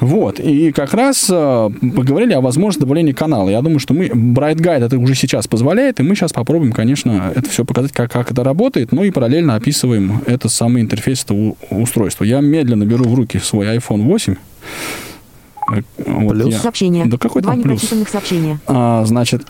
[0.00, 3.48] Вот, и как раз э, поговорили о возможности добавления канала.
[3.48, 7.32] Я думаю, что мы, Bright Guide это уже сейчас позволяет, и мы сейчас попробуем, конечно,
[7.34, 11.56] это все показать, как, как это работает, ну и параллельно описываем этот самый интерфейс этого
[11.70, 12.22] устройства.
[12.24, 14.34] Я медленно беру в руки свой iPhone 8.
[14.34, 16.54] Э, вот плюс.
[16.54, 16.58] Я...
[16.60, 17.06] Сообщение.
[17.06, 17.82] Да какой Два там плюс?
[18.08, 18.60] сообщения.
[18.68, 19.46] А, значит,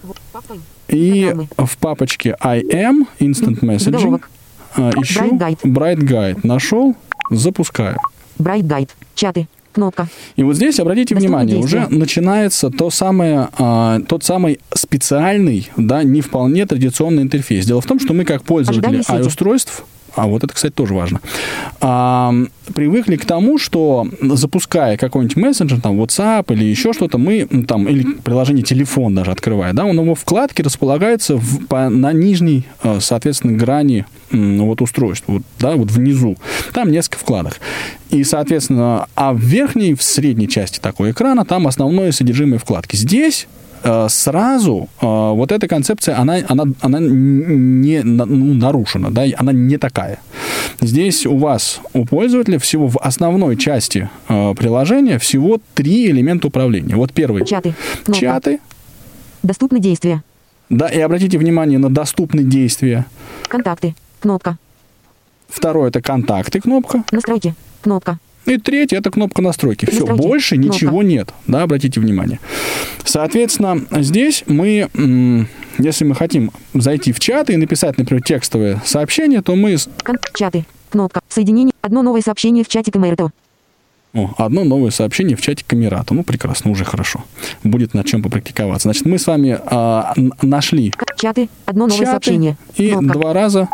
[0.89, 1.49] и Программы.
[1.59, 4.23] в папочке IM, Instant Messaging,
[4.77, 5.61] а, ищу Bright Guide.
[5.63, 6.41] Bright Guide.
[6.43, 6.97] Нашел,
[7.31, 7.97] запускаю.
[8.39, 8.91] Bright Guide.
[9.15, 9.49] Чаты.
[9.73, 10.09] Кнопка.
[10.37, 11.85] И вот здесь, обратите Доступны внимание, действия.
[11.87, 17.67] уже начинается то самое, а, тот самый специальный, да, не вполне традиционный интерфейс.
[17.67, 19.85] Дело в том, что мы как пользователи i-устройств
[20.19, 21.21] а вот это, кстати, тоже важно,
[21.81, 22.35] а,
[22.75, 28.05] привыкли к тому, что запуская какой-нибудь мессенджер, там, WhatsApp или еще что-то, мы там, или
[28.25, 33.57] приложение телефон даже открывая, да, он его вкладки располагается в, по, на нижней, э, соответственно,
[33.57, 36.37] грани вот устройства, вот, да, вот внизу.
[36.75, 37.61] Там несколько вкладок.
[38.11, 42.97] И, соответственно, а в верхней, в средней части такого экрана там основное содержимое вкладки.
[42.97, 43.47] Здесь
[44.09, 50.19] сразу э, вот эта концепция, она, она, она не ну, нарушена, да, она не такая.
[50.81, 56.97] Здесь у вас, у пользователя, всего в основной части э, приложения всего три элемента управления.
[56.97, 57.45] Вот первый.
[57.45, 57.75] Чаты.
[58.05, 58.21] Кнопка.
[58.21, 58.61] Чаты.
[59.43, 60.23] Доступны действия.
[60.71, 63.07] Да, и обратите внимание на доступные действия.
[63.49, 63.95] Контакты.
[64.21, 64.59] Кнопка.
[65.49, 67.05] Второе это контакты, кнопка.
[67.11, 67.55] Настройки.
[67.81, 68.19] Кнопка.
[68.47, 69.87] Ну и третье это кнопка настройки.
[69.87, 70.23] Все, настройки.
[70.23, 70.75] больше кнопка.
[70.75, 71.35] ничего нет.
[71.47, 72.41] Да, обратите внимание.
[73.05, 74.89] Соответственно, здесь мы,
[75.79, 79.77] если мы хотим зайти в чат и написать, например, текстовое сообщение, то мы...
[80.35, 80.65] Чаты.
[80.91, 81.21] Кнопка.
[81.29, 81.73] Соединение.
[81.83, 83.31] Одно новое сообщение в чате Камерто.
[84.15, 86.15] О, одно новое сообщение в чате Камерата.
[86.15, 87.25] Ну, прекрасно, уже хорошо.
[87.63, 88.89] Будет над чем попрактиковаться.
[88.89, 90.95] Значит, мы с вами а, нашли...
[91.17, 92.57] Чаты, одно новое чаты, сообщение.
[92.77, 93.19] И Кнопка.
[93.19, 93.69] два раза...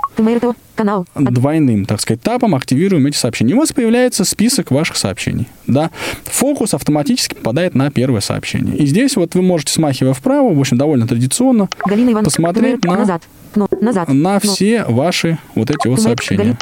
[0.74, 1.06] Канал.
[1.14, 3.52] Двойным, так сказать, тапом активируем эти сообщения.
[3.52, 5.46] И у вас появляется список ваших сообщений.
[5.68, 5.92] Да?
[6.24, 8.76] Фокус автоматически попадает на первое сообщение.
[8.76, 12.96] И здесь вот вы можете, смахивая вправо, в общем, довольно традиционно, Галина Иван, посмотреть на...
[12.96, 13.22] Назад.
[13.54, 14.08] Но, назад.
[14.08, 16.58] На все ваши вот эти вот сообщения.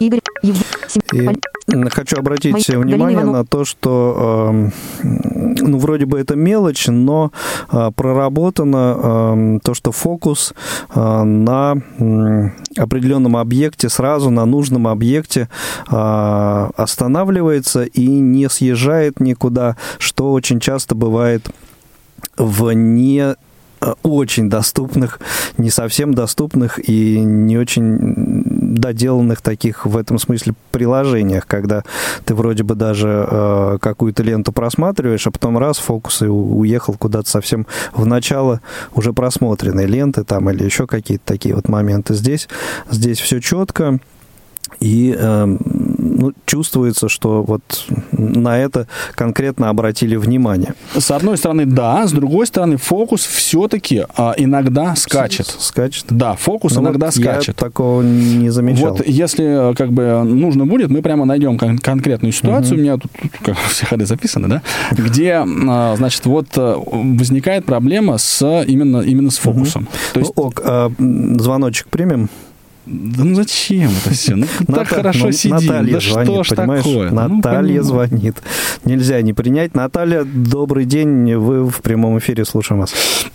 [0.00, 0.10] И
[1.90, 4.70] хочу обратить Мои, внимание на то, что э,
[5.02, 7.32] ну, вроде бы это мелочь, но
[7.70, 10.54] э, проработано э, то, что фокус
[10.94, 15.48] э, на э, определенном объекте, сразу на нужном объекте
[15.90, 21.48] э, останавливается и не съезжает никуда, что очень часто бывает
[22.36, 23.34] в не
[23.82, 25.20] Э, очень доступных,
[25.58, 28.41] не совсем доступных и не очень
[28.72, 31.82] доделанных таких в этом смысле приложениях, когда
[32.24, 37.28] ты вроде бы даже э, какую-то ленту просматриваешь, а потом раз фокус и уехал куда-то
[37.28, 38.60] совсем в начало
[38.94, 42.14] уже просмотренной ленты там или еще какие-то такие вот моменты.
[42.14, 42.48] Здесь,
[42.90, 43.98] здесь все четко
[44.80, 45.56] и э,
[46.22, 47.62] ну, чувствуется, что вот
[48.12, 50.74] на это конкретно обратили внимание.
[50.96, 55.46] С одной стороны, да, с другой стороны, фокус все-таки а, иногда скачет.
[55.46, 56.06] Скачет?
[56.10, 57.48] Да, фокус ну, иногда вот скачет.
[57.48, 58.90] Я такого не замечал.
[58.90, 62.80] Вот если как бы нужно будет, мы прямо найдем кон- конкретную ситуацию, угу.
[62.80, 67.64] у меня тут, тут как, все ходы записаны, да, где, а, значит, вот э, возникает
[67.64, 69.82] проблема с именно, именно с фокусом.
[69.82, 69.90] Угу.
[70.14, 70.32] То есть...
[70.36, 72.28] Ну, ок, а, звоночек примем.
[72.84, 74.34] Да ну зачем это все?
[74.34, 75.56] Ну, так хорошо ну, сидим.
[75.56, 76.82] Наталья да звонит, что ж понимаешь?
[76.82, 77.10] такое?
[77.10, 78.34] Ну, Наталья ну, звонит.
[78.84, 79.74] Нельзя не принять.
[79.74, 81.34] Наталья, добрый день.
[81.36, 82.44] Вы в прямом эфире.
[82.44, 83.30] Слушаем вас.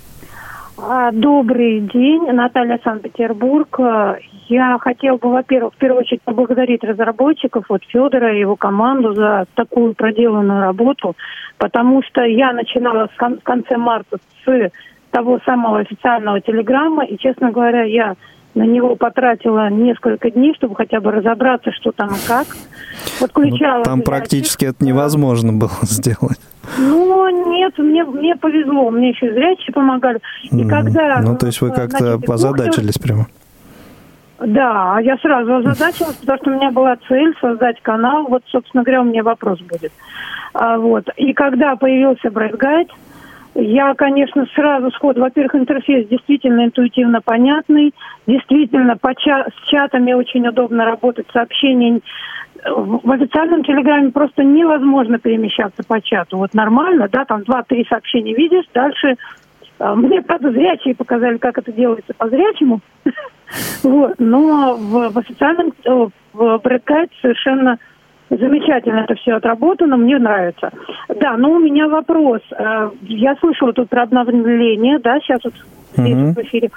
[0.77, 2.29] А, добрый день.
[2.31, 3.79] Наталья, Санкт-Петербург.
[4.49, 9.45] Я хотел бы, во-первых, в первую очередь поблагодарить разработчиков, вот Федора и его команду за
[9.55, 11.17] такую проделанную работу,
[11.57, 14.71] потому что я начинала в конце марта с
[15.11, 18.15] того самого официального телеграмма, и, честно говоря, я
[18.57, 22.47] на него потратила несколько дней, чтобы хотя бы разобраться, что там и как.
[23.19, 23.77] Подключала.
[23.79, 26.39] Ну, там практически это невозможно было сделать.
[26.77, 30.19] Ну, нет, мне, мне повезло, мне еще зрячие помогали.
[30.51, 30.69] И mm.
[30.69, 31.21] когда...
[31.21, 33.27] Ну, то есть вы как-то значит, позадачились прямо?
[34.39, 38.25] Да, я сразу озадачилась, потому что у меня была цель создать канал.
[38.27, 39.91] Вот, собственно говоря, у меня вопрос будет.
[40.53, 41.07] А, вот.
[41.15, 42.89] И когда появился Bright Guide,
[43.59, 45.17] Я, конечно, сразу сход.
[45.17, 47.91] Во-первых, интерфейс действительно интуитивно понятный.
[48.27, 51.25] Действительно, по ча- с чатами очень удобно работать.
[51.33, 52.01] Сообщения
[52.63, 56.37] в официальном телеграме просто невозможно перемещаться по чату.
[56.37, 59.15] Вот нормально, да, там два-три сообщения видишь, дальше
[59.79, 60.53] а, мне, правда,
[60.95, 62.81] показали, как это делается по-зрячему.
[63.81, 64.15] Вот.
[64.17, 67.79] Но в, в официальном э, в Брэдкайт совершенно
[68.29, 70.71] замечательно это все отработано, мне нравится.
[71.19, 72.41] Да, но у меня вопрос.
[72.51, 75.53] Э, я слышала тут про обновление, да, сейчас вот
[75.97, 76.33] здесь Мгм.
[76.33, 76.69] в эфире.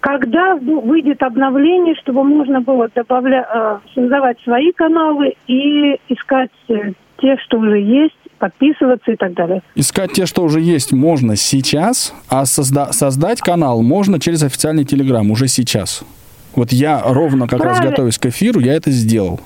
[0.00, 3.46] Когда выйдет обновление, чтобы можно было добавлять,
[3.94, 9.62] создавать свои каналы и искать э, те, что уже есть, подписываться и так далее?
[9.76, 15.30] Искать те, что уже есть, можно сейчас, а созда- создать канал можно через официальный телеграм
[15.30, 16.04] уже сейчас.
[16.54, 17.90] Вот я ровно как раз Правильно.
[17.90, 19.40] готовясь к эфиру, я это сделал.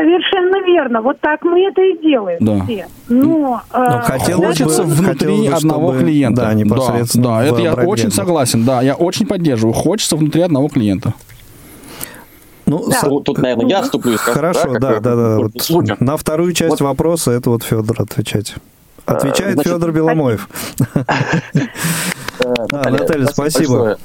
[0.00, 1.02] Совершенно верно.
[1.02, 2.64] Вот так мы это и делаем Да.
[2.64, 2.86] все.
[3.08, 6.42] Но, э, Но хотелось Хочется бы- внутри хотелось бы, одного чтобы- клиента.
[6.42, 8.14] да, непосредственно Да, в это я очень Гейт.
[8.14, 8.64] согласен.
[8.64, 9.74] Да, я очень поддерживаю.
[9.74, 11.12] Хочется внутри одного клиента.
[12.66, 12.92] Ну, Да.
[13.00, 15.38] со- Тут, наверное, я вступлю и скажу, Хорошо, да, да, да.
[15.38, 16.80] в Вот на вторую часть Вот.
[16.80, 18.54] вопроса это вот Федор отвечать.
[19.06, 20.48] Отвечает значит, Федор Беломоев.
[22.42, 23.98] Э, А, Наталья, спасибо.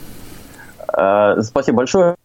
[0.98, 2.16] Э, Спасибо большое.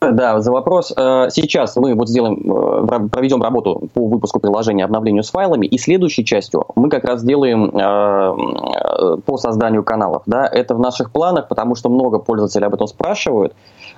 [0.00, 0.92] Да, за вопрос.
[0.96, 5.76] Э, Сейчас мы вот сделаем, э, проведем работу по выпуску приложения, обновлению с файлами, и
[5.76, 10.22] следующей частью мы как раз сделаем э, по созданию каналов.
[10.26, 13.54] Да, это в наших планах, потому что много пользователей об этом спрашивают.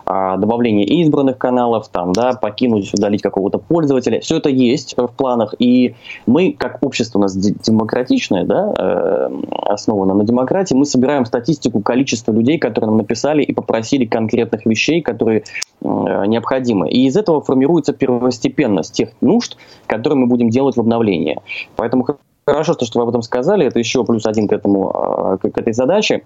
[0.06, 4.20] А, Добавление избранных каналов, там, да, покинуть, удалить какого-то пользователя.
[4.20, 5.94] Все это есть в планах, и
[6.26, 9.30] мы, как общество у нас де- демократичное, да, э,
[9.66, 15.02] основано на демократии, мы собираем статистику количества людей, которые нам написали и попросили конкретных вещей,
[15.02, 15.44] которые
[15.82, 16.88] э, необходимы.
[16.88, 21.38] И из этого формируется первостепенность тех нужд, которые мы будем делать в обновлении.
[21.76, 22.06] Поэтому
[22.46, 25.58] хорошо, что, что вы об этом сказали, это еще плюс один к, этому, к, к
[25.58, 26.22] этой задаче.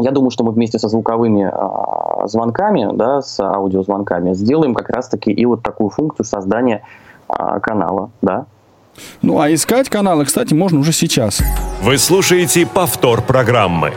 [0.00, 5.32] Я думаю, что мы вместе со звуковыми а, звонками, да, с аудиозвонками, сделаем как раз-таки
[5.32, 6.82] и вот такую функцию создания
[7.28, 8.46] а, канала, да.
[9.22, 11.40] Ну, а искать каналы, кстати, можно уже сейчас.
[11.82, 13.92] Вы слушаете повтор программы.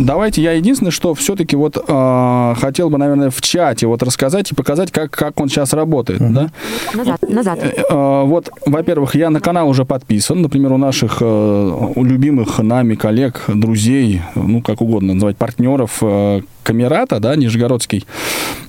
[0.00, 4.54] Давайте я единственное, что все-таки вот э, хотел бы, наверное, в чате вот рассказать и
[4.54, 6.50] показать, как, как он сейчас работает, да?
[6.94, 7.58] Назад, назад.
[7.62, 10.40] Э, э, Вот, во-первых, я на канал уже подписан.
[10.40, 16.40] Например, у наших э, у любимых нами коллег, друзей, ну, как угодно называть, партнеров э,
[16.62, 18.06] Камерата, да, Нижегородский,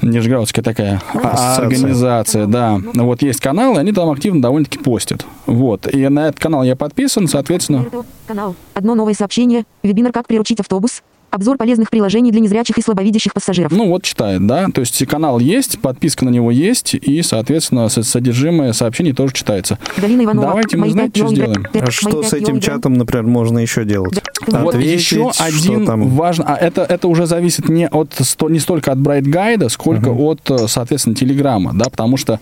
[0.02, 1.66] Нижегородская такая а- Ассоциация.
[1.66, 2.82] организация, да.
[2.96, 5.26] Вот есть канал, и они там активно довольно-таки постят.
[5.46, 5.88] Вот.
[5.94, 7.86] И на этот канал я подписан, соответственно...
[8.28, 8.56] Канал.
[8.74, 9.64] Одно новое сообщение.
[9.82, 11.04] Вебинар «Как приручить автобус».
[11.32, 13.72] Обзор полезных приложений для незрячих и слабовидящих пассажиров.
[13.72, 14.68] Ну, вот читает, да.
[14.74, 19.80] То есть канал есть, подписка на него есть, и, соответственно, со- содержимое сообщений тоже читается.
[19.98, 20.48] Галина Иванова.
[20.48, 21.66] Давайте мы, знаете, что сделаем?
[21.74, 24.22] А что с этим чатом, например, можно еще делать?
[24.48, 26.10] Вот Ответить, еще что один там?
[26.10, 28.12] важный, а это, это уже зависит не от
[28.50, 32.40] не столько от Bright Guide, сколько от, соответственно, Телеграма, да, потому что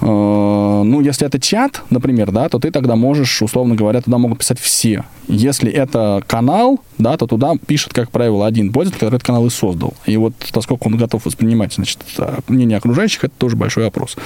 [0.00, 4.60] ну, если это чат, например, да, то ты тогда можешь, условно говоря, туда могут писать
[4.60, 5.04] все.
[5.26, 9.50] Если это канал, да, то туда пишет, как правило, один пользователь, который этот канал и
[9.50, 9.94] создал.
[10.06, 14.16] И вот насколько он готов воспринимать, значит, а, мнение окружающих, это тоже большой вопрос.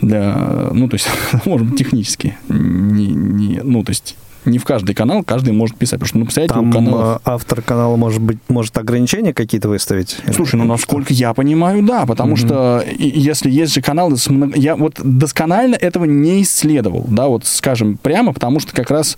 [0.00, 1.08] Для, ну, то есть,
[1.44, 2.36] быть, технически.
[2.48, 6.24] Не, не- ну, то есть, не в каждый канал каждый может писать, потому что, ну,
[6.24, 7.16] представляете, Там у каналов...
[7.16, 10.16] э, автор канала может быть может ограничения какие-то выставить?
[10.34, 14.58] Слушай, ну насколько я понимаю, да, потому что и- если есть же каналы, с много-
[14.58, 19.16] я вот досконально этого не исследовал, да, вот скажем прямо, потому что как раз,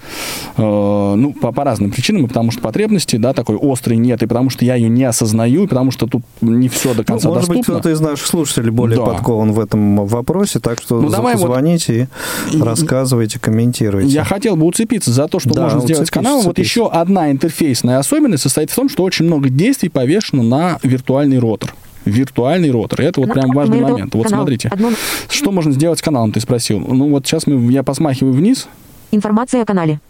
[0.56, 4.26] э, ну, по, по разным причинам, и потому что потребности, да, такой острой нет, и
[4.26, 7.28] потому что я ее не осознаю, и потому что тут не все до Ну, конца
[7.28, 7.80] может быть, доступно.
[7.80, 9.04] кто-то из наших слушателей более Да.
[9.06, 12.08] подкован в этом вопросе, так что Ну, давай вот- звоните
[12.52, 14.08] и И- рассказывайте, комментируйте.
[14.08, 16.44] Я хотел бы уцепиться за то, что Да, можно сделать каналом.
[16.44, 21.38] Вот еще одна интерфейсная особенность состоит в том, что очень много действий повешено на виртуальный
[21.38, 21.74] ротор.
[22.04, 23.00] Виртуальный ротор.
[23.00, 23.92] Это вот прям важный Канал.
[23.92, 24.14] момент.
[24.14, 24.68] Вот смотрите.
[24.68, 24.92] Одно-
[25.28, 26.78] Что можно сделать с каналом, ты спросил?
[26.78, 28.68] Ну вот сейчас мы, я посмахиваю вниз.
[29.10, 30.00] Информация о канале.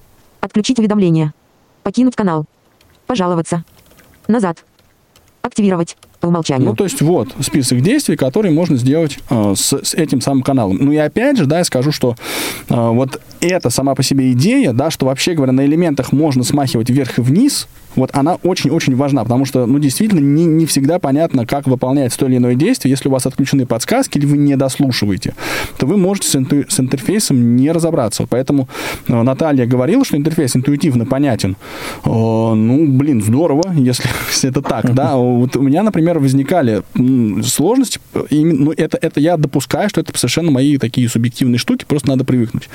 [0.40, 1.32] Отключить уведомления.
[1.82, 2.44] Покинуть канал.
[3.06, 3.64] Пожаловаться.
[4.28, 4.64] Назад.
[5.42, 5.96] Активировать.
[6.20, 6.68] По умолчанию.
[6.68, 10.78] Ну, то есть вот список действий, которые можно сделать э, с, с этим самым каналом.
[10.80, 12.16] Ну и опять же, да, я скажу, что
[12.68, 16.90] э, вот эта сама по себе идея, да, что вообще говоря, на элементах можно смахивать
[16.90, 21.46] вверх и вниз, вот она очень-очень важна, потому что, ну, действительно, не, не всегда понятно,
[21.46, 22.90] как выполняется то или иное действие.
[22.90, 25.34] Если у вас отключены подсказки или вы не дослушиваете,
[25.78, 28.26] то вы можете с, инту- с интерфейсом не разобраться.
[28.28, 28.68] Поэтому
[29.08, 31.56] э, Наталья говорила, что интерфейс интуитивно понятен.
[32.04, 35.16] Э, ну, блин, здорово, если, если это так, да.
[35.16, 36.82] Вот у меня, например, например, возникали
[37.46, 38.00] сложности,
[38.30, 42.68] ну, это, это я допускаю, что это совершенно мои такие субъективные штуки, просто надо привыкнуть,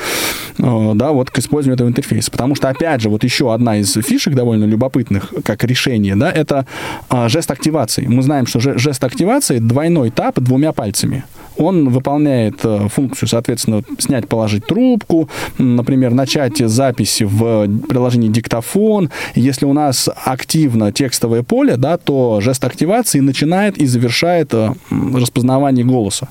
[0.57, 2.31] э, да, вот к использованию этого интерфейса.
[2.31, 6.65] Потому что, опять же, вот еще одна из фишек довольно любопытных, как решение, да, это
[7.09, 8.05] а, жест активации.
[8.07, 11.23] Мы знаем, что жест активации двойной тап двумя пальцами
[11.57, 19.09] он выполняет э, функцию, соответственно, снять, положить трубку, например, начать записи в приложении диктофон.
[19.35, 25.85] Если у нас активно текстовое поле, да, то жест активации начинает и завершает э, распознавание
[25.85, 26.29] голоса.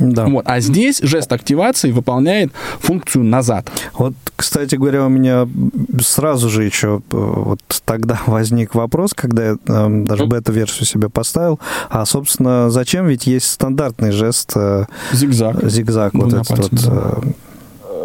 [0.00, 0.26] Да.
[0.26, 0.44] Вот.
[0.48, 3.70] А здесь жест активации выполняет функцию назад.
[3.94, 5.46] Вот, кстати говоря, у меня
[6.02, 11.60] сразу же еще э, вот тогда возник вопрос, когда я э, даже бета-версию себе поставил,
[11.90, 13.06] а, собственно, зачем?
[13.06, 14.52] Ведь есть стандартный жест...
[14.56, 15.62] Э, зигзаг.
[15.68, 17.22] Зигзаг, вот этот пальцем, вот...
[17.22, 17.32] Да.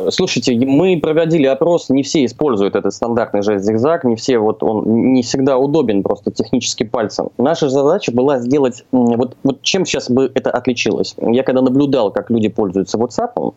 [0.09, 5.13] Слушайте, мы проводили опрос, не все используют этот стандартный жест зигзаг, не все, вот он
[5.13, 7.29] не всегда удобен просто технически пальцем.
[7.37, 11.15] Наша задача была сделать, вот, вот чем сейчас бы это отличилось.
[11.17, 13.53] Я когда наблюдал, как люди пользуются WhatsApp,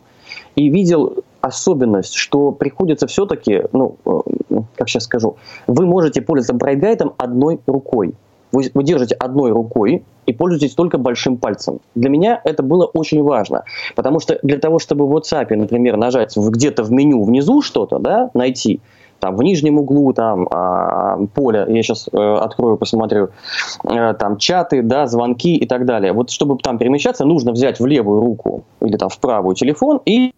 [0.55, 5.37] и видел особенность, что приходится все-таки, ну, э, как сейчас скажу,
[5.67, 8.13] вы можете пользоваться брайтгайдом одной рукой.
[8.51, 11.79] Вы, вы держите одной рукой и пользуетесь только большим пальцем.
[11.95, 13.63] Для меня это было очень важно,
[13.95, 18.29] потому что для того, чтобы в WhatsApp, например, нажать где-то в меню внизу что-то, да,
[18.33, 18.79] найти,
[19.19, 23.29] там в нижнем углу там а, поля, я сейчас э, открою, посмотрю,
[23.83, 26.13] э, там чаты, да, звонки и так далее.
[26.13, 30.31] Вот чтобы там перемещаться, нужно взять в левую руку или там в правую телефон и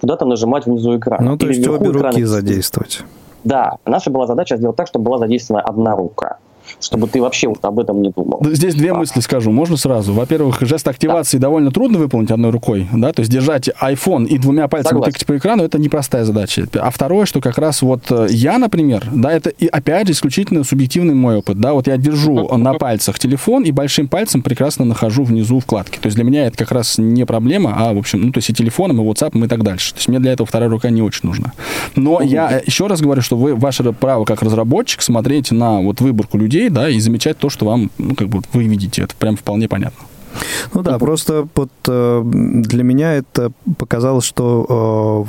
[0.00, 1.30] куда-то нажимать внизу экрана.
[1.30, 2.08] Ну, то есть обе экрана.
[2.08, 3.02] руки задействовать.
[3.44, 6.38] Да, наша была задача сделать так, чтобы была задействована одна рука
[6.80, 8.40] чтобы ты вообще вот об этом не думал.
[8.42, 8.94] Здесь две а.
[8.94, 10.12] мысли скажу, можно сразу?
[10.12, 11.42] Во-первых, жест активации да.
[11.42, 15.12] довольно трудно выполнить одной рукой, да, то есть держать iPhone и двумя пальцами Согласен.
[15.12, 16.66] тыкать по экрану, это непростая задача.
[16.74, 20.64] А второе, что как раз вот э, я, например, да, это и опять же исключительно
[20.64, 25.24] субъективный мой опыт, да, вот я держу на пальцах телефон и большим пальцем прекрасно нахожу
[25.24, 25.98] внизу вкладки.
[25.98, 28.50] То есть для меня это как раз не проблема, а, в общем, ну, то есть
[28.50, 29.92] и телефоном, и WhatsApp, и так дальше.
[29.92, 31.52] То есть мне для этого вторая рука не очень нужна.
[31.94, 36.38] Но я еще раз говорю, что вы, ваше право как разработчик смотреть на вот выборку
[36.38, 39.02] людей, людей, да, и замечать то, что вам, ну, как бы вы видите.
[39.02, 40.06] Это прям вполне понятно.
[40.74, 45.26] Ну да, просто вот э, для меня это показалось, что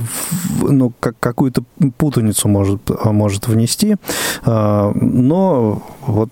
[0.62, 1.64] э, ну, как, какую-то
[1.98, 3.96] путаницу может, может внести,
[4.46, 6.30] э, но вот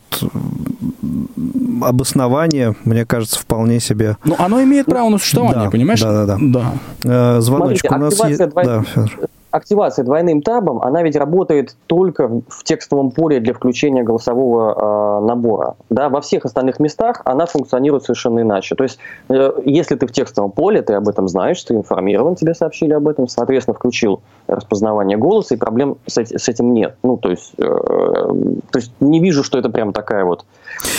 [1.82, 4.18] обоснование, мне кажется, вполне себе...
[4.26, 6.02] Ну, оно имеет право на существование, да, понимаешь?
[6.02, 6.74] Да, да, да.
[7.04, 7.42] да.
[7.42, 8.54] Звоночек Смотрите, у нас есть...
[8.54, 15.22] Да, Федор активация двойным табом, она ведь работает только в текстовом поле для включения голосового
[15.22, 15.76] э, набора.
[15.90, 18.76] Да, во всех остальных местах она функционирует совершенно иначе.
[18.76, 19.00] То есть,
[19.30, 23.08] э, если ты в текстовом поле, ты об этом знаешь, ты информирован, тебе сообщили об
[23.08, 26.98] этом, соответственно, включил распознавание голоса, и проблем с, с этим нет.
[27.02, 30.46] Ну, то есть, э, то есть не вижу, что это прям такая вот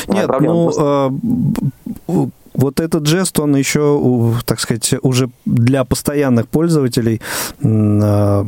[0.08, 0.54] нет, проблема.
[0.54, 0.64] Ну,
[2.06, 2.30] просто...
[2.56, 7.20] вот этот жест, он еще, так сказать, уже для постоянных пользователей
[7.62, 8.46] а,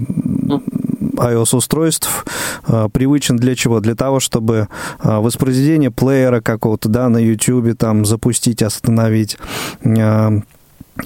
[1.16, 2.24] iOS-устройств
[2.66, 3.80] а, привычен для чего?
[3.80, 9.36] Для того, чтобы а, воспроизведение плеера какого-то, да, на YouTube там запустить, остановить,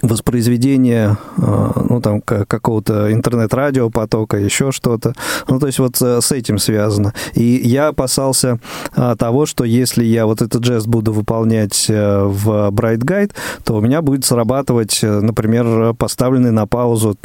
[0.00, 5.14] воспроизведение, э, ну, там, какого-то интернет-радиопотока, еще что-то.
[5.48, 7.12] Ну, то есть вот э, с этим связано.
[7.34, 8.58] И я опасался
[8.96, 13.32] э, того, что если я вот этот жест буду выполнять в Bright Guide,
[13.64, 17.16] то у меня будет срабатывать, например, поставленный на паузу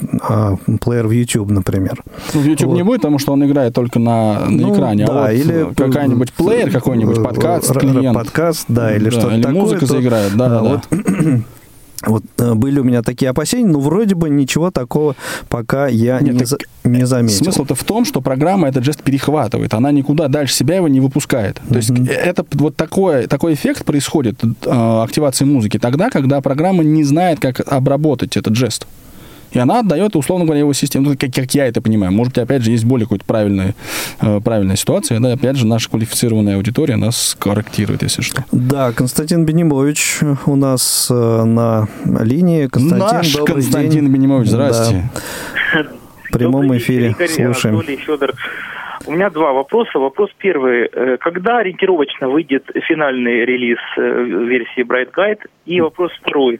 [0.81, 2.03] плеер в YouTube, например.
[2.33, 2.75] Ну, в YouTube вот.
[2.75, 5.05] не будет, потому что он играет только на, на ну, экране.
[5.05, 8.15] А да, а вот или какая-нибудь плеер какой-нибудь, подкаст, клиент.
[8.15, 9.61] Подкаст, да, или да, что-то или такое.
[9.61, 10.61] музыка то, заиграет, да, да.
[10.61, 10.81] Вот,
[12.05, 15.15] Вот э, были у меня такие опасения, но вроде бы ничего такого
[15.49, 17.45] пока я Нет, не, за, не заметил.
[17.45, 21.55] Смысл-то в том, что программа этот жест перехватывает, она никуда дальше себя его не выпускает.
[21.55, 21.75] То mm-hmm.
[21.75, 27.03] есть э, это вот такой, такой эффект происходит э, активации музыки тогда, когда программа не
[27.03, 28.85] знает, как обработать этот жест.
[29.57, 32.11] И она отдает, условно говоря, его систему, ну, как, как я это понимаю.
[32.11, 33.73] Может быть, опять же, есть более какая-то правильная,
[34.21, 35.19] э, правильная ситуация.
[35.19, 38.45] Да, опять же, наша квалифицированная аудитория нас корректирует, если что.
[38.51, 42.67] Да, Константин Бенимович у нас э, на линии.
[42.67, 44.13] Константин, Наш добрый Константин день.
[44.13, 45.09] Бенимович, здрасте.
[45.73, 45.87] Да.
[46.29, 47.77] В прямом эфире слушаем.
[47.77, 48.35] Анатолий, Федор.
[49.07, 49.99] У меня два вопроса.
[49.99, 50.89] Вопрос первый.
[50.91, 55.39] Э, когда ориентировочно выйдет финальный релиз э, версии Bright Guide?
[55.65, 56.59] И вопрос второй.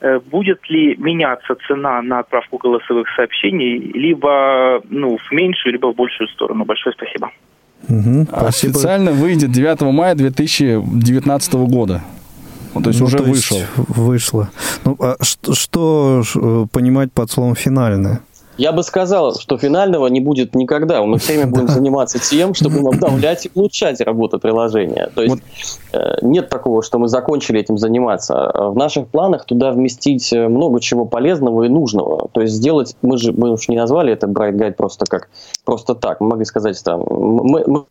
[0.00, 5.96] Э, будет ли меняться цена на отправку голосовых сообщений либо ну, в меньшую, либо в
[5.96, 6.64] большую сторону?
[6.64, 7.30] Большое спасибо.
[7.88, 8.70] Угу, спасибо.
[8.72, 12.02] Официально выйдет 9 мая 2019 года.
[12.74, 13.56] То есть ну, уже то вышел.
[13.56, 14.50] Есть вышло.
[14.84, 16.22] Ну, а что, что
[16.72, 18.20] понимать под словом финальное?
[18.58, 21.02] Я бы сказал, что финального не будет никогда.
[21.02, 25.10] Мы все время будем заниматься тем, чтобы обновлять и улучшать работу приложения.
[25.14, 25.42] То есть вот.
[25.92, 28.52] Э, нет такого, что мы закончили этим заниматься.
[28.54, 32.28] В наших планах туда вместить э, много чего полезного и нужного.
[32.32, 35.28] То есть сделать, мы же мы уж не назвали это Bright Guide просто как
[35.64, 36.20] просто так.
[36.20, 37.84] Мы могли сказать там, мы, мы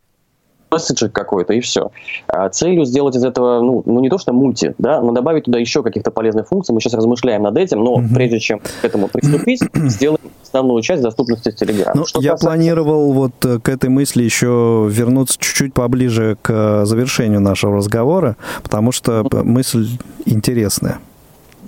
[0.70, 1.90] месседжик какой-то, и все.
[2.26, 5.58] А целью сделать из этого, ну, ну, не то что мульти, да, но добавить туда
[5.58, 6.74] еще каких-то полезных функций.
[6.74, 8.14] Мы сейчас размышляем над этим, но mm-hmm.
[8.14, 11.92] прежде чем к этому приступить, сделаем основную часть доступности Telegram.
[11.94, 12.46] Ну, я касается...
[12.46, 18.36] планировал вот э, к этой мысли еще вернуться чуть-чуть поближе к э, завершению нашего разговора,
[18.62, 19.88] потому что мысль
[20.24, 20.98] интересная,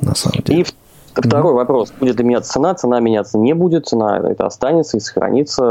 [0.00, 0.62] на самом деле.
[0.62, 0.66] И
[1.14, 1.56] Второй mm-hmm.
[1.56, 1.92] вопрос.
[1.98, 2.74] Будет ли меняться цена?
[2.74, 3.86] Цена меняться не будет.
[3.86, 5.64] Цена это останется и сохранится.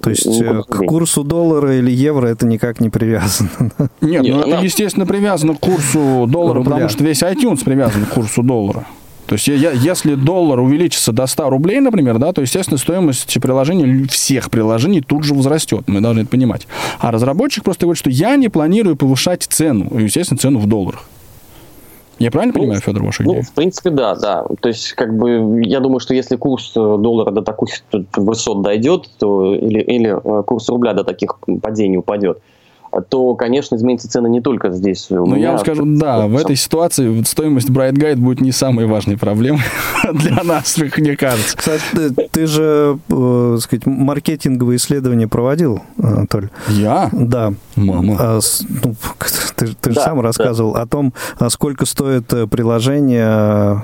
[0.00, 3.50] То есть э, к курсу доллара или евро это никак не привязано?
[3.78, 3.90] Нет,
[4.22, 4.56] Нет ну она...
[4.56, 6.72] это, естественно, привязано к курсу доллара, Рубля.
[6.72, 8.84] потому что весь iTunes привязан к курсу доллара.
[9.28, 14.06] То есть, я, если доллар увеличится до 100 рублей, например, да, то, естественно, стоимость приложений,
[14.08, 15.84] всех приложений тут же возрастет.
[15.86, 16.66] Мы должны это понимать.
[16.98, 21.04] А разработчик просто говорит, что я не планирую повышать цену, естественно, цену в долларах.
[22.18, 23.38] Я правильно ну, понимаю, Федор, вашу идею?
[23.38, 24.44] Ну, в принципе, да, да.
[24.60, 27.82] То есть, как бы, я думаю, что если курс э, доллара до таких
[28.16, 32.38] высот дойдет, то или, или э, курс рубля до таких падений упадет,
[33.08, 35.06] то, конечно, изменится цена не только здесь.
[35.10, 39.18] Ну, я вам скажу, да, в этой ситуации стоимость Bright Guide будет не самой важной
[39.18, 39.62] проблемой
[40.12, 41.56] для нас, мне кажется.
[41.56, 46.48] Кстати, ты, ты же, э, сказать, маркетинговые исследования проводил, Анатолий?
[46.68, 47.10] Я?
[47.12, 47.52] Да.
[47.76, 48.16] Мама.
[48.18, 48.40] А,
[48.84, 48.94] ну,
[49.58, 50.82] ты, ты да, же сам рассказывал да.
[50.82, 53.82] о том, а сколько стоит э, приложение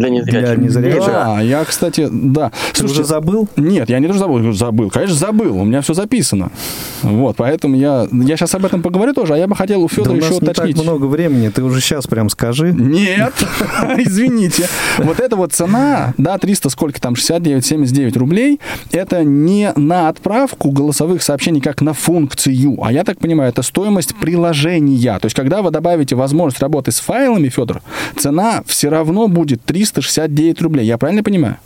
[0.00, 0.40] для незрячих.
[0.42, 1.06] Для незрячих.
[1.06, 2.50] Да, я, кстати, да.
[2.72, 3.48] Ты Слушайте, уже забыл?
[3.56, 4.52] Нет, я не тоже забыл.
[4.52, 5.58] Забыл, конечно, забыл.
[5.58, 6.50] У меня все записано.
[7.02, 10.10] Вот, поэтому я, я сейчас об этом поговорю тоже, а я бы хотел у Федора
[10.10, 10.66] да еще у нас уточнить.
[10.68, 12.72] не так много времени, ты уже сейчас прям скажи.
[12.72, 13.32] Нет,
[13.98, 14.68] извините.
[14.98, 18.60] Вот эта вот цена, да, 300, сколько там, 69-79 рублей,
[18.92, 24.14] это не на отправку голосовых сообщений, как на функцию, а я так понимаю, это стоимость
[24.16, 25.18] приложения.
[25.18, 27.82] То есть, когда вы добавите возможность работы с файлами, Федор,
[28.16, 30.86] цена все равно будет 300 369 рублей.
[30.86, 31.56] Я правильно понимаю?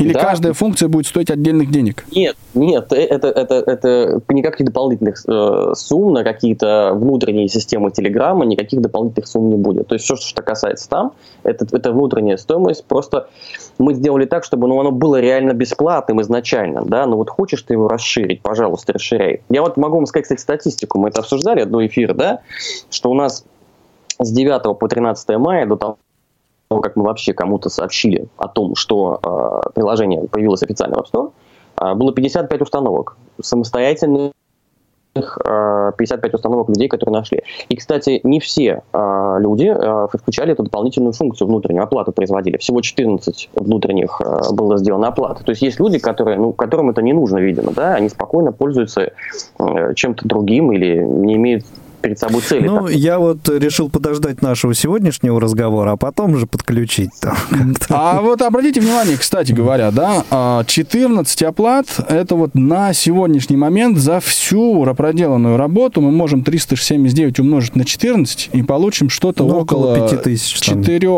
[0.00, 0.20] Или да.
[0.20, 2.04] каждая функция будет стоить отдельных денег?
[2.12, 8.46] Нет, нет, э, это, это, это никаких дополнительных э, сумм на какие-то внутренние системы Телеграма,
[8.46, 9.88] никаких дополнительных сумм не будет.
[9.88, 11.12] То есть все, что касается там,
[11.42, 12.84] это, это внутренняя стоимость.
[12.84, 13.28] Просто
[13.78, 16.82] мы сделали так, чтобы ну, оно было реально бесплатным изначально.
[16.84, 17.06] Да?
[17.06, 19.42] Но вот хочешь ты его расширить, пожалуйста, расширяй.
[19.50, 20.98] Я вот могу вам сказать, кстати, статистику.
[20.98, 22.40] Мы это обсуждали, одно эфир, да,
[22.90, 23.44] что у нас
[24.18, 25.98] с 9 по 13 мая до того,
[26.70, 31.06] того, как мы вообще кому-то сообщили о том, что э, приложение появилось официально в App
[31.12, 31.32] Store,
[31.80, 34.32] э, было 55 установок самостоятельных
[35.12, 37.42] 55 установок людей, которые нашли.
[37.68, 42.58] И, кстати, не все э, люди э, включали эту дополнительную функцию внутреннюю, оплату производили.
[42.58, 45.42] Всего 14 внутренних э, было сделано оплаты.
[45.42, 49.10] То есть есть люди, которые, ну, которым это не нужно, видимо, да, они спокойно пользуются
[49.58, 51.64] э, чем-то другим или не имеют
[52.00, 52.66] перед собой цели.
[52.66, 52.96] Ну, так.
[52.96, 57.10] я вот решил подождать нашего сегодняшнего разговора, а потом же подключить.
[57.20, 57.36] Там,
[57.88, 63.98] а вот обратите внимание, кстати говоря, да, 14 а, оплат, это вот на сегодняшний момент
[63.98, 69.94] за всю проделанную работу мы можем 379 умножить на 14 и получим что-то ну, около,
[69.94, 70.60] около 5000.
[70.60, 71.10] 4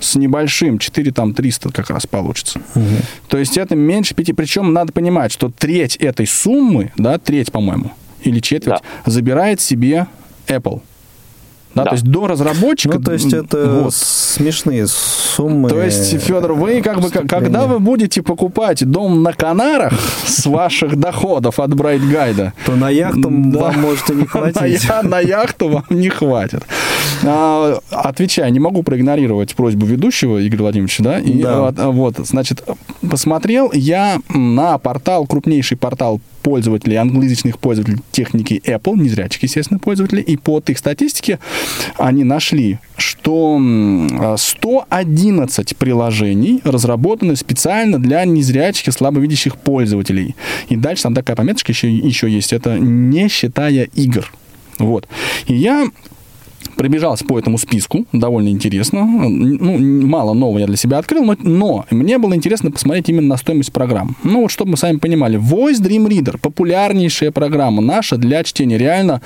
[0.00, 2.60] с небольшим, 4 там 300 как раз получится.
[2.74, 2.84] Угу.
[3.28, 4.36] То есть это меньше 5.
[4.36, 7.92] Причем надо понимать, что треть этой суммы, да, треть, по-моему,
[8.24, 9.10] или четверть, да.
[9.10, 10.06] забирает себе
[10.46, 10.80] Apple.
[11.74, 11.90] Да, да.
[11.90, 12.98] То есть до разработчика...
[12.98, 13.94] Ну, то есть это вот.
[13.94, 15.68] смешные суммы.
[15.68, 19.92] То есть, Федор, вы как бы, когда вы будете покупать дом на Канарах
[20.24, 23.58] с ваших доходов от Bright Guide, то на яхту да.
[23.58, 24.88] вам может и не хватить.
[24.88, 26.62] На, на яхту вам не хватит.
[27.26, 31.18] А, отвечая, не могу проигнорировать просьбу ведущего Игоря Владимировича, да?
[31.18, 31.60] И, да.
[31.60, 32.62] Вот, вот, значит,
[33.08, 40.36] посмотрел я на портал, крупнейший портал пользователей, англоязычных пользователей техники Apple, незрячих, естественно, пользователей, и
[40.36, 41.38] по их статистике
[41.96, 43.58] они нашли, что
[44.36, 50.36] 111 приложений разработаны специально для незрячих и слабовидящих пользователей.
[50.68, 54.30] И дальше там такая пометочка еще, еще есть, это не считая игр.
[54.78, 55.08] Вот.
[55.46, 55.86] И я
[56.76, 59.04] пробежался по этому списку, довольно интересно.
[59.04, 63.36] Ну, мало нового я для себя открыл, но, но мне было интересно посмотреть именно на
[63.36, 64.16] стоимость программ.
[64.22, 69.20] Ну, вот чтобы мы сами понимали, Voice Dream Reader, популярнейшая программа наша для чтения, реально,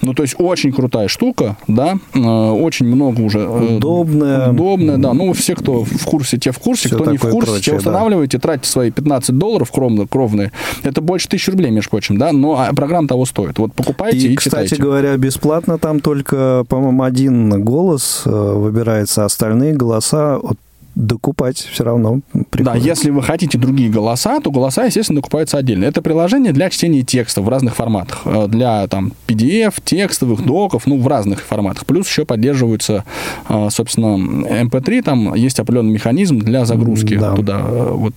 [0.00, 3.40] ну, то есть очень крутая штука, да, э, очень много уже...
[3.40, 4.50] Э, удобная.
[4.50, 5.12] Удобная, да.
[5.12, 7.74] Ну, все, кто в курсе, те в курсе, все кто не в курсе, прочее, те
[7.74, 8.42] устанавливаете, да.
[8.42, 10.52] тратите свои 15 долларов кровные, кровные.
[10.82, 13.58] Это больше тысячи рублей, между прочим, да, но а, программа того стоит.
[13.58, 14.82] Вот покупайте и, и кстати читайте.
[14.82, 20.38] говоря, бесплатно там только, по-моему, один голос э, выбирается, остальные голоса
[20.94, 22.86] докупать все равно Да, приходится.
[22.88, 25.84] если вы хотите другие голоса, то голоса, естественно, докупаются отдельно.
[25.86, 28.22] Это приложение для чтения текста в разных форматах.
[28.24, 31.86] Э, Для там PDF, текстовых, доков, ну, в разных форматах.
[31.86, 33.04] Плюс еще поддерживаются,
[33.48, 34.16] э, собственно,
[34.64, 37.34] MP3, там есть определенный механизм для загрузки Да.
[37.36, 38.14] туда вот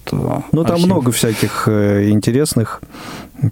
[0.51, 2.81] Ну, там много всяких интересных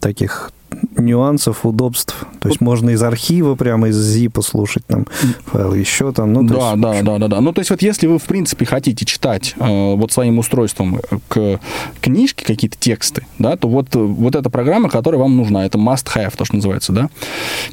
[0.01, 0.51] таких
[0.97, 2.26] нюансов, удобств.
[2.39, 5.07] То есть можно из архива, прямо из ZIP слушать там
[5.45, 6.34] файл, еще там.
[6.34, 7.41] Ну, да, есть, да, да, да, да.
[7.41, 11.17] Ну, то есть вот если вы, в принципе, хотите читать э, вот своим устройством э,
[11.28, 11.59] к
[12.01, 16.36] книжке какие-то тексты, да, то вот, э, вот эта программа, которая вам нужна, это must-have,
[16.38, 17.09] то, что называется, да,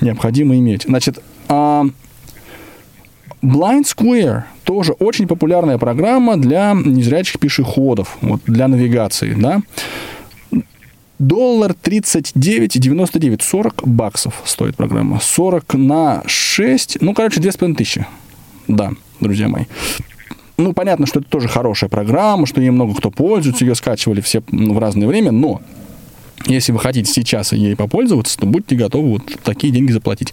[0.01, 0.85] необходимо иметь.
[0.85, 1.85] Значит, а,
[3.43, 9.63] Blind Square тоже очень популярная программа для незрячих пешеходов, вот, для навигации, да.
[11.21, 15.21] Доллар 39,99, 40 баксов стоит программа.
[15.21, 18.07] 40 на 6, ну, короче, 2,5 тысячи.
[18.69, 19.67] Да, друзья мои.
[20.57, 24.43] Ну, понятно, что это тоже хорошая программа, что ей много кто пользуется, ее скачивали все
[24.51, 25.61] в разное время, но
[26.47, 30.33] если вы хотите сейчас ей попользоваться, то будьте готовы вот такие деньги заплатить.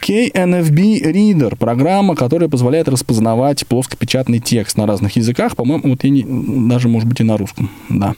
[0.00, 5.56] KNFB Reader– программа, которая позволяет распознавать плоскопечатный текст на разных языках.
[5.56, 6.24] По-моему, вот я не,
[6.68, 7.70] даже, может быть, и на русском.
[7.88, 8.14] Да.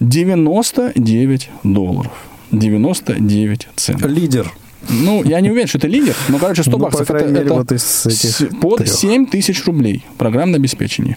[0.00, 2.12] 99 долларов.
[2.50, 4.10] 99 центов.
[4.10, 4.52] Лидер.
[4.88, 7.54] Ну, я не уверен, что это лидер, но, короче, 100 Ну, баксов это, мере, это
[7.54, 8.88] вот из этих под трех.
[8.88, 11.16] 7 тысяч рублей программное обеспечение.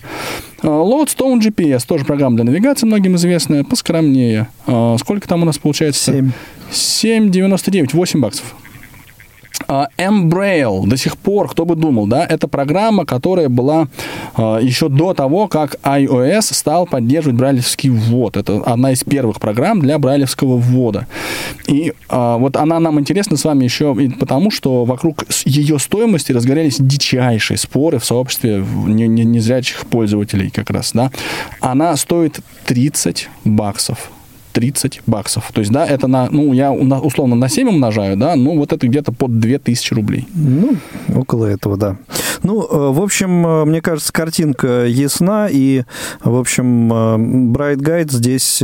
[0.61, 4.47] А, Lodestone GPS, тоже программа для навигации, многим известная, поскромнее.
[4.65, 6.11] А, Сколько там у нас получается?
[6.11, 6.31] Семь.
[6.71, 8.55] 7,99, 8 баксов.
[9.67, 13.87] А, Embrail, до сих пор, кто бы думал, да, это программа, которая была
[14.35, 18.37] а, еще до того, как iOS стал поддерживать брайлевский ввод.
[18.37, 21.07] Это одна из первых программ для брайлевского ввода.
[21.67, 26.31] И а, вот она нам интересна с вами еще и потому, что вокруг ее стоимости
[26.31, 31.11] разгорелись дичайшие споры в сообществе не- не- незрячих пользователей как раз, да.
[31.61, 34.11] Она стоит 30 баксов.
[34.57, 35.51] 30 баксов.
[35.53, 38.87] То есть, да, это на, ну, я условно на 7 умножаю, да, ну, вот это
[38.87, 40.27] где-то под 2000 рублей.
[40.33, 40.77] Ну,
[41.15, 41.97] около этого, да.
[42.41, 45.83] Ну, э, в общем, э, мне кажется, картинка ясна, и,
[46.23, 46.95] в общем, э,
[47.55, 48.63] Bright Guide здесь,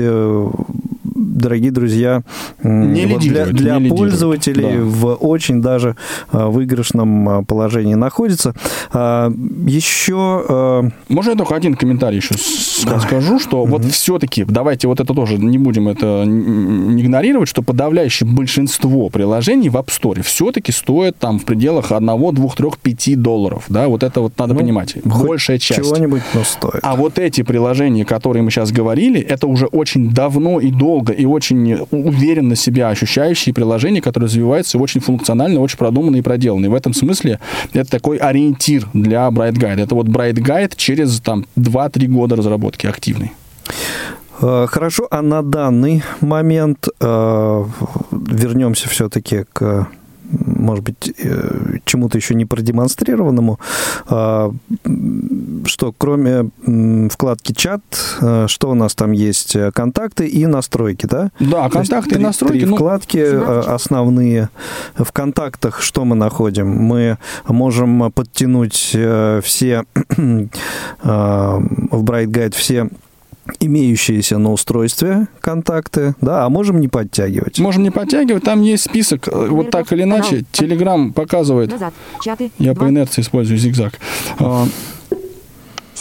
[1.44, 2.24] дорогие друзья,
[2.64, 4.84] Не вот для, лидирует, для не лидирует, пользователей да.
[4.84, 5.96] в очень даже
[6.32, 8.56] э, выигрышном э, положении находится.
[8.92, 9.32] А,
[9.68, 15.14] Еще Можно я только один комментарий еще с- скажу, что вот все-таки, давайте вот это
[15.14, 21.18] тоже не будем это не игнорировать, что подавляющее большинство приложений в App Store все-таки стоят
[21.18, 24.96] там в пределах 1, 2, 3, 5 долларов, да, вот это вот надо Ну, понимать,
[25.04, 25.80] большая часть.
[25.82, 26.80] чего-нибудь, но стоит.
[26.84, 31.26] А вот эти приложения, которые мы сейчас говорили, это уже очень давно и долго и
[31.34, 36.70] очень уверенно себя ощущающие приложения, которые развиваются очень функционально, очень продуманные и проделанные.
[36.70, 37.40] В этом смысле
[37.74, 39.82] это такой ориентир для Bright Guide.
[39.82, 43.32] Это вот Bright Guide через там 2-3 года разработки активной.
[44.42, 47.66] Э, Хорошо, а на данный момент э,
[48.12, 49.88] вернемся все-таки к,
[50.46, 53.60] может быть, э, чему-то еще не продемонстрированному.
[54.08, 54.52] А,
[55.66, 56.50] Что, кроме
[57.10, 57.82] вкладки чат,
[58.22, 59.56] э, что у нас там есть?
[59.56, 61.30] Э, Контакты и настройки, да?
[61.40, 62.60] Да, контакты и три- настройки.
[62.60, 64.50] Три ну, вкладки э, основные.
[64.96, 66.68] В контактах что мы находим?
[66.68, 67.18] Мы
[67.48, 68.98] можем подтянуть
[69.44, 69.84] все
[71.04, 72.90] в Bright Guide все
[73.60, 77.60] имеющиеся на устройстве контакты, да, а можем не подтягивать.
[77.60, 78.44] можем не подтягивать.
[78.44, 80.46] Там есть список, э, вот так или иначе.
[80.52, 81.74] Telegram показывает.
[82.60, 84.00] Я по инерции использую зигзаг.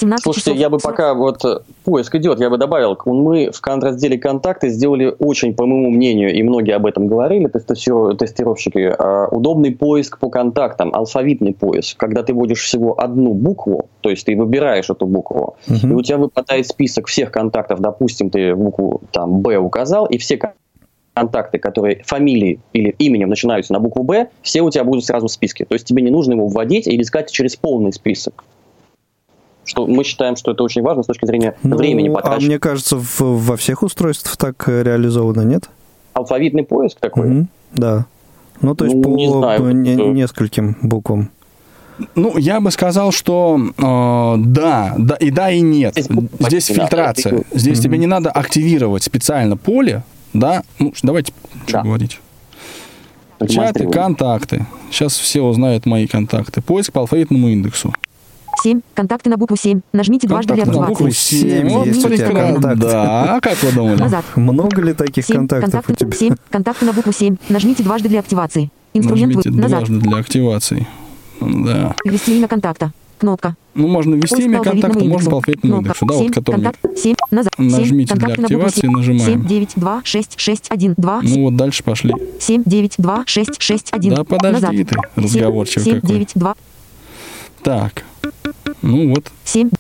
[0.03, 0.61] А, 17 Слушайте, часов.
[0.61, 5.15] я бы пока вот э, поиск идет, я бы добавил, мы в разделе контакты сделали
[5.19, 10.95] очень, по моему мнению, и многие об этом говорили, тестировщики, э, удобный поиск по контактам,
[10.95, 15.87] алфавитный поиск, когда ты вводишь всего одну букву, то есть ты выбираешь эту букву, и
[15.87, 20.51] у тебя выпадает список всех контактов, допустим, ты букву там Б указал, и все кон-
[21.15, 25.33] контакты, которые фамилии или именем начинаются на букву Б, все у тебя будут сразу в
[25.33, 25.65] списке.
[25.65, 28.45] То есть тебе не нужно его вводить или искать через полный список.
[29.65, 32.47] Что мы считаем, что это очень важно с точки зрения Ну, времени а потраченного.
[32.47, 35.69] мне кажется, в- во всех устройствах так э, реализовано, нет?
[36.15, 37.27] Алфавитный поиск такой.
[37.29, 38.07] Мгм, Да.
[38.61, 41.31] Ну, то есть Ну, по, не знаю, по не- нескольким буквам.
[42.15, 45.95] Ну, я бы сказал, что э, да, да, и да, и нет.
[45.95, 46.09] Здесь
[46.41, 47.33] Здесь фильтрация.
[47.33, 50.03] это- Здесь тебе не надо активировать специально поле,
[50.33, 50.63] да.
[50.79, 51.33] Ну, давайте
[51.67, 51.83] что Да.
[51.83, 52.19] говорить.
[53.49, 54.67] Чаты, контакты.
[54.91, 56.61] Сейчас все узнают мои контакты.
[56.63, 57.93] Поиск по алфавитному индексу.
[58.63, 58.81] 7.
[58.95, 59.81] Контакты на букву 7.
[59.93, 60.91] Нажмите дважды для на активации.
[60.93, 61.69] букву Семь 7.
[61.71, 62.77] Вот есть у тебя контакты.
[62.81, 63.99] Да, как вы думали?
[64.01, 64.25] Назад.
[64.37, 65.37] Много ли таких 7.
[65.37, 66.17] контактов у Контакты, тебя?
[66.17, 66.35] 7.
[66.51, 67.37] Контакты на букву 7.
[67.49, 68.71] Нажмите дважды для активации.
[68.95, 69.57] Инструмент Нажмите вы...
[69.61, 69.79] Назад.
[69.85, 70.87] дважды для активации.
[71.41, 71.95] Да.
[72.05, 72.93] Ввести имя контакта.
[73.19, 73.55] Кнопка.
[73.75, 75.31] Ну, можно ввести имя контакта, можно по индексу.
[75.37, 75.89] алфавитному Кнопка.
[75.89, 76.55] индексу, да, вот Семь, который...
[76.57, 77.53] контакт, семь, назад.
[77.57, 78.91] Нажмите Семь, для контакты на букву активации, семь.
[78.91, 79.25] нажимаем.
[79.25, 82.13] Семь, девять, два, шесть, шесть, один, два, Ну, вот дальше пошли.
[82.41, 84.15] семь, девять, два, шесть, шесть, один.
[84.15, 84.89] Да подожди назад.
[84.89, 86.09] ты, разговорчивый Семь, какой.
[86.11, 86.55] девять, два,
[87.63, 88.05] Так.
[88.83, 89.31] Ну, вот.
[89.45, 89.71] семь.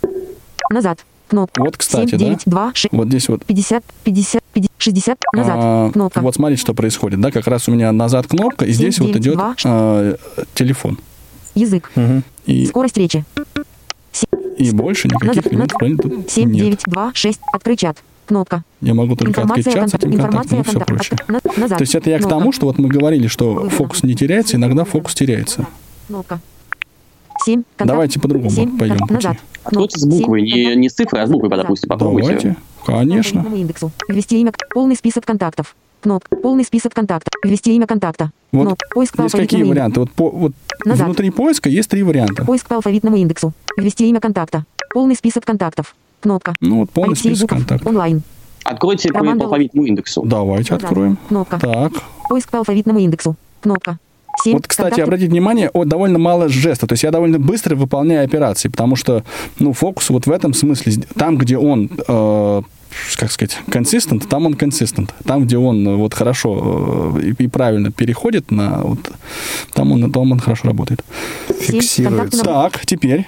[0.70, 1.04] Назад.
[1.28, 1.62] Кнопка.
[1.62, 2.24] Вот, кстати, Семь, да?
[2.26, 5.18] девять, два, шесть, Вот здесь вот пятьдесят, пятьдесят, пятьдесят, шестьдесят.
[5.32, 5.54] Назад.
[5.56, 6.20] А, Кнопка.
[6.20, 9.06] Вот смотрите, что происходит, да, как раз у меня назад кнопка, и Семь, здесь вот
[9.06, 10.16] девять, идет два, а,
[10.54, 10.98] телефон.
[11.54, 11.90] Язык.
[11.94, 12.22] Мгм.
[12.44, 13.24] И, Скорость речи.
[14.58, 15.52] и больше никаких Назад.
[15.52, 16.64] элементов тут Семь, нет.
[16.64, 17.40] девять, два, шесть.
[17.52, 17.96] Открыть чат.
[18.26, 18.62] Кнопка.
[18.82, 21.18] Я могу только открыть Информация о чат с этим контактом Информация и все прочее.
[21.56, 21.78] Назад.
[21.78, 24.84] То есть это я к тому, что вот мы говорили, что фокус не теряется, иногда
[24.84, 25.66] фокус теряется.
[26.08, 26.40] Кнопка.
[27.44, 27.62] Семь.
[27.76, 27.88] контакт.
[27.88, 28.78] Давайте по-другому Семь.
[28.78, 29.14] пойдем кон- пути.
[29.14, 29.36] Назад.
[29.64, 30.18] Откройте с Кнопка.
[30.20, 30.46] буквы, Семь.
[30.46, 30.76] не, Контакт.
[30.80, 31.64] не с цифры, а с буквы, Назад.
[31.64, 32.26] допустим, попробуйте.
[32.28, 33.40] Давайте, конечно.
[33.40, 33.90] алфавитному индексу.
[34.08, 34.52] Ввести имя.
[34.74, 35.74] Полный список контактов.
[36.00, 36.34] Кнопка.
[36.36, 37.32] Полный список контактов.
[37.44, 38.30] Ввести имя контакта.
[38.50, 38.86] Вот Кнопка.
[38.94, 40.00] Поиск по Здесь какие алфавитному варианты?
[40.00, 40.52] Вот, по, вот
[40.84, 41.06] Назад.
[41.06, 42.44] внутри поиска есть три варианта.
[42.44, 43.52] Поиск по алфавитному индексу.
[43.76, 44.64] Ввести имя контакта.
[44.92, 45.94] Полный список контактов.
[46.20, 46.54] Кнопка.
[46.60, 47.58] Ну вот полный Алексей список Жуков.
[47.58, 47.86] контактов.
[47.88, 48.22] Онлайн.
[48.64, 50.22] Откройте по, Роман по алфавитному индексу.
[50.24, 50.84] Давайте Назад.
[50.90, 51.18] откроем.
[51.28, 51.58] Кнопка.
[51.60, 51.92] Так.
[52.28, 53.36] Поиск по алфавитному индексу.
[53.60, 53.98] Кнопка.
[54.42, 54.54] Семь.
[54.54, 55.02] Вот, кстати, контакты.
[55.02, 56.86] обратите внимание, о, довольно мало жеста.
[56.86, 59.24] То есть я довольно быстро выполняю операции, потому что,
[59.58, 62.62] ну, фокус вот в этом смысле, там, где он, э,
[63.16, 65.14] как сказать, консистент, там он консистент.
[65.24, 68.98] Там, где он э, вот хорошо э, и, правильно переходит на вот,
[69.74, 71.04] там он, там он хорошо работает.
[71.60, 72.04] Фиксируется.
[72.04, 73.26] Контакты Так, теперь.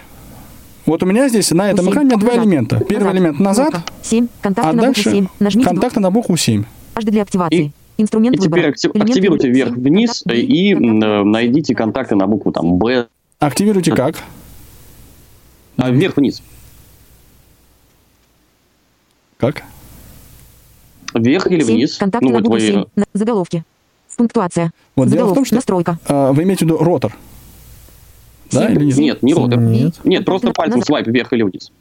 [0.86, 2.78] Вот у меня здесь на этом экране два элемента.
[2.80, 3.14] Первый Назад.
[3.14, 3.92] элемент назад, Кнопка.
[4.02, 4.28] Семь.
[4.42, 5.26] Контакты а на букву дальше семь.
[5.38, 6.64] Нажмите контакты на букву 7.
[6.94, 7.58] дважды для активации.
[7.58, 8.68] И- Инструмент И теперь выбора.
[8.70, 10.22] актив- Элемент активируйте вверх-вниз.
[10.26, 11.04] Контакт и B.
[11.04, 13.06] Э, найдите контакты на букву там Б.
[13.38, 14.16] Активируйте как?
[15.76, 16.42] А, вверх-вниз.
[19.36, 19.62] Как?
[21.14, 21.96] Вверх или вниз?
[21.96, 22.84] Контакты Ну, на букву семь.
[22.96, 23.64] На- Заголовки.
[24.16, 24.70] Пунктуация.
[24.96, 25.34] Вот дело в Заголовок.
[25.36, 25.98] том, что Настройка.
[26.06, 27.16] а, вы имеете в виду ротор.
[28.52, 28.96] Да или нет?
[28.98, 29.58] Нет, не ротор.
[29.60, 29.94] Нет.
[30.04, 31.72] Нет, просто пальцем на- свайп вверх или вниз.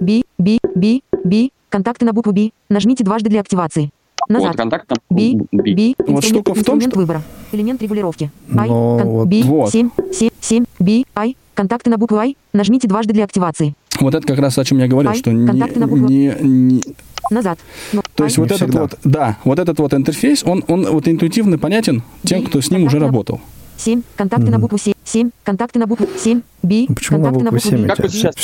[0.00, 1.52] Би, би, би, би.
[1.68, 2.52] Контакты на букву Би.
[2.70, 3.90] Нажмите дважды для активации.
[4.28, 4.56] Вот, Назад.
[4.56, 5.74] контакт на Би, Би.
[5.74, 5.94] би.
[6.06, 7.22] Вот штука в том, что- выбора.
[7.52, 8.30] Элемент регулировки.
[8.56, 9.70] Ай, Но кон- вот- би, Вот.
[9.70, 11.36] 7, 7, 7, би, ай.
[11.54, 12.36] Контакты на букву Ай.
[12.52, 13.74] Нажмите дважды для активации.
[14.00, 15.46] Вот это как раз о чем я говорил, Ай, что не,
[15.86, 15.96] букву.
[16.08, 16.82] не- не-
[17.30, 17.58] Назад.
[17.92, 18.80] Ну, то есть вот Не этот всегда.
[18.82, 22.84] вот, да, вот этот вот интерфейс, он, он вот интуитивно понятен тем, кто с ним
[22.84, 23.40] уже работал.
[23.76, 24.02] 7.
[24.16, 24.60] Контакты на Мгм.
[24.62, 24.94] букву 7.
[25.04, 25.30] 7.
[25.44, 26.42] Контакты на букву 7.
[26.62, 26.86] Би.
[26.86, 27.88] Почему на контакты букву 7 Би.
[27.88, 28.34] Как вы сейчас?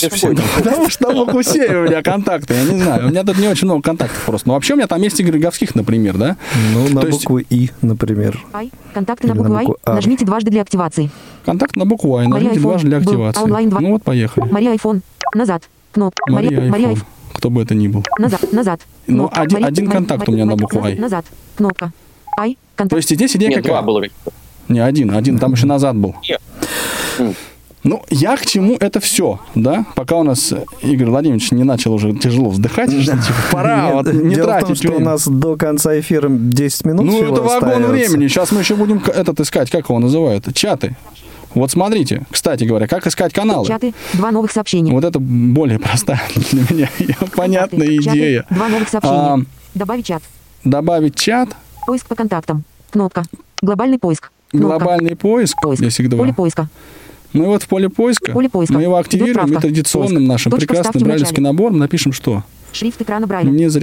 [0.57, 3.07] Потому что на букву 7 у меня контакты, я не знаю.
[3.07, 4.49] У меня тут не очень много контактов просто.
[4.49, 6.37] Но вообще у меня там есть Игорь Говских, например, да?
[6.75, 8.39] Ну, на То букву И, например.
[8.53, 8.71] Ай.
[8.93, 9.95] Контакты на на букву А.
[9.95, 11.11] Нажмите дважды для активации.
[11.45, 13.43] Контакт на букву и Мария нажмите дважды для а активации.
[13.43, 13.81] онлайн два.
[13.81, 14.51] Ну вот, поехали.
[14.51, 15.03] Мария Айфон.
[15.35, 15.63] Назад.
[15.93, 16.23] Кнопка.
[16.31, 16.99] Мария iPhone.
[17.33, 18.05] Кто бы это ни был.
[18.19, 18.53] Назад.
[18.53, 18.81] Назад.
[19.07, 20.97] Ну, один- контакт у меня на букву Ай.
[20.97, 21.25] Назад.
[21.57, 21.93] Кнопка.
[22.39, 22.53] Ай.
[22.55, 22.97] То Контакт.
[22.99, 23.87] есть здесь идея Нет, два какая?
[23.87, 24.05] было.
[24.71, 25.15] Не, один.
[25.15, 26.15] Один там еще назад был.
[26.29, 26.41] Нет.
[27.83, 29.87] Ну, я к чему это все, да?
[29.95, 30.53] Пока у нас
[30.83, 34.49] Игорь Владимирович не начал уже тяжело вздыхать, что типа пора Нет, вот не дело в
[34.49, 35.05] тратить том, что у время.
[35.13, 37.89] нас до конца эфира 10 минут Ну, всего это вагон остается.
[37.91, 38.29] времени.
[38.29, 40.95] Сейчас мы еще будем этот искать, как его называют, чаты.
[41.55, 43.67] Вот смотрите, кстати говоря, как искать каналы.
[43.67, 43.95] Чаты.
[44.13, 44.93] Два новых сообщения.
[44.93, 46.21] Вот это более простая
[46.53, 46.89] для меня
[47.35, 48.03] понятная Контакты.
[48.05, 48.19] Чаты.
[48.19, 48.47] идея.
[48.51, 49.47] Два новых А, сообщения.
[49.75, 50.23] Добавить чат.
[50.65, 51.49] добавить чат,
[51.87, 52.65] Поиск по контактам.
[52.91, 53.25] Кнопка.
[53.63, 54.31] Глобальный поиск.
[54.51, 54.79] Кнопка.
[54.79, 55.83] глобальный поиск, Поиск.
[56.01, 56.19] их два.
[56.21, 56.69] Поле поиска.
[57.33, 58.75] Ну и вот в поле поиска, Поле поиска.
[58.75, 60.29] мы его активируем и традиционным Поиск.
[60.29, 62.43] нашим прекрасным брайлевским набором напишем что?
[62.73, 63.49] Шрифт экрана Брайля.
[63.51, 63.77] Не з...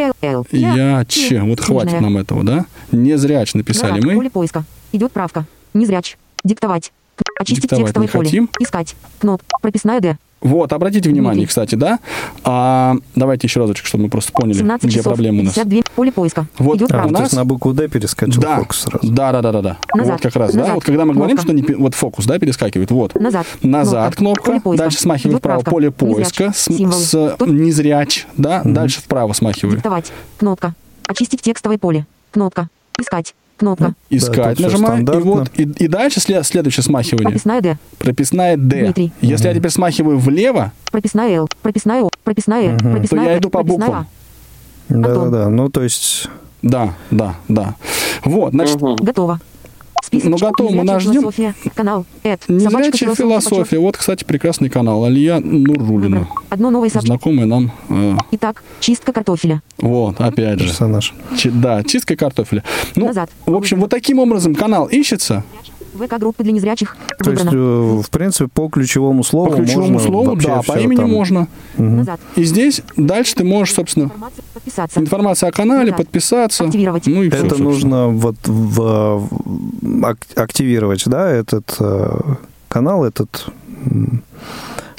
[0.00, 1.40] Л, Л, Я че.
[1.42, 2.66] Вот хватит нам этого, да?
[2.92, 4.04] Незряч написали Назад.
[4.06, 4.14] мы.
[4.14, 4.64] Поле поиска.
[4.92, 5.44] Идет правка.
[5.74, 6.16] Незряч.
[6.44, 6.92] Диктовать.
[7.40, 8.24] Очистить Диктовать текстовое не поле.
[8.26, 8.48] хотим.
[8.60, 8.94] Искать.
[9.18, 9.44] Кнопка.
[9.60, 10.18] Прописная Д.
[10.40, 11.46] Вот, обратите внимание, Дмитрий.
[11.48, 11.98] кстати, да?
[12.44, 15.12] А, давайте еще разочек, чтобы мы просто поняли, 17 где часов.
[15.14, 15.54] проблема у нас.
[15.54, 15.82] 52.
[15.96, 16.46] Поле поиска.
[16.58, 19.12] Вот Идет А, у нас- на букву Д перескочил Да, фокус сразу.
[19.12, 19.76] да, да, да, да, да.
[19.94, 20.12] Назад.
[20.12, 20.58] Вот как раз, да.
[20.60, 20.74] Назад.
[20.76, 21.52] Вот когда мы говорим, Кнопка.
[21.62, 23.14] что не, вот фокус, да, перескакивает, вот.
[23.16, 23.46] Назад.
[23.62, 24.84] Назад кнопка, Поле поиска.
[24.84, 25.70] дальше смахивает Идет вправо правка.
[25.70, 26.36] поле Незряч.
[26.36, 29.76] поиска с, с незряч, да, дальше вправо смахивает.
[29.78, 30.12] Диктовать.
[30.38, 30.74] Кнопка.
[31.06, 32.06] Очистить текстовое поле.
[32.30, 32.68] Кнопка.
[33.00, 33.34] Искать.
[33.58, 33.94] Кнопка.
[34.08, 37.24] Искать всё нажимаю, и вот, и, и дальше след- следующее смахивание.
[37.24, 37.78] Прописная Д.
[37.98, 38.80] Прописная D.
[38.84, 39.12] Дмитрий.
[39.20, 41.48] Если я теперь смахиваю влево, Прописная Л.
[41.62, 42.10] Прописная О.
[42.24, 42.78] Прописная Э.
[42.78, 44.06] то Прописная я П, иду по буквам.
[44.88, 45.48] Да-да-да.
[45.48, 46.28] Ну, то есть...
[46.62, 47.74] Да, да, да.
[48.24, 48.96] Вот, значит, А.
[49.00, 49.40] Готово.
[50.08, 50.30] Список.
[50.30, 51.20] Ну, готово, мы нас ждем.
[51.20, 51.54] Философия.
[51.74, 52.06] Канал.
[52.22, 52.40] Эд.
[52.48, 53.78] Незрячая философия.
[53.78, 55.04] Вот, кстати, прекрасный канал.
[55.04, 56.26] Алия Нуррулина.
[56.48, 57.18] Одно новое сообщение.
[57.18, 57.70] Знакомый нам.
[57.90, 59.60] э, Итак, чистка картофеля.
[59.78, 60.66] вот, опять же.
[60.68, 61.12] Персонаж.
[61.36, 62.64] Чи- да, чистка картофеля.
[62.96, 63.28] Ну, Назад.
[63.44, 65.44] в общем, вот таким образом канал ищется.
[65.94, 66.96] ВК-группы для незрячих.
[67.22, 67.98] То есть, Выбрано.
[67.98, 71.48] э, в принципе, по ключевому слову По ключевому можно слову, да, по имени там- можно.
[71.76, 72.20] Назад.
[72.36, 74.44] И здесь дальше ты можешь, собственно, Информация.
[74.54, 75.00] Подписаться.
[75.00, 75.96] информация о канале, Назад.
[76.06, 76.64] подписаться.
[76.64, 77.06] Активировать.
[77.06, 77.64] Ну и Это собственно.
[77.64, 79.28] нужно вот в,
[80.02, 82.20] ак- активировать, да, этот э,
[82.68, 83.46] канал, этот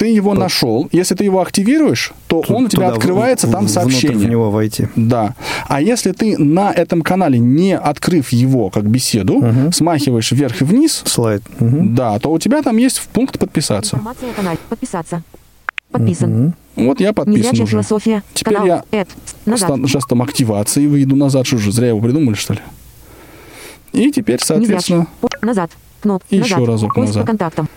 [0.00, 0.88] Ты его нашел.
[0.92, 4.16] Если ты его активируешь, то он у тебя Туда, открывается, в- там сообщение.
[4.16, 4.88] в него войти.
[4.96, 5.34] Да.
[5.68, 9.44] А если ты на этом канале, не открыв его как беседу,
[9.74, 11.42] смахиваешь вверх и вниз, Слайд.
[11.60, 11.94] Мгм.
[11.94, 13.96] да, то у тебя там есть пункт подписаться.
[13.96, 14.58] Информация о канале.
[14.70, 15.22] Подписаться.
[15.92, 16.54] Подписан.
[16.76, 17.72] Вот я подписан Незрячая уже.
[17.72, 18.22] философия.
[18.32, 18.66] Теперь канал.
[18.92, 19.08] я Эд.
[19.44, 19.70] Назад.
[20.08, 22.60] Там активации выйду назад, что же, зря его придумали, что ли?
[23.92, 25.08] И теперь, соответственно.
[25.20, 25.70] По- Назад.
[26.00, 26.22] Кноп.
[26.30, 26.68] Еще назад.
[26.68, 27.22] разок Поиск назад.
[27.22, 27.68] по контактам.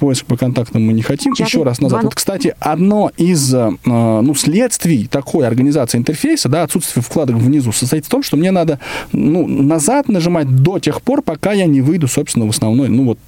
[0.00, 1.34] Поиск по контактам мы не хотим.
[1.34, 2.02] Чаты, Еще раз назад.
[2.02, 8.06] Вот, кстати, одно из э, ну, следствий такой организации интерфейса, да, отсутствие вкладок внизу, состоит
[8.06, 8.80] в том, что мне надо
[9.12, 13.18] ну, назад нажимать до тех пор, пока я не выйду, собственно, в основной, ну вот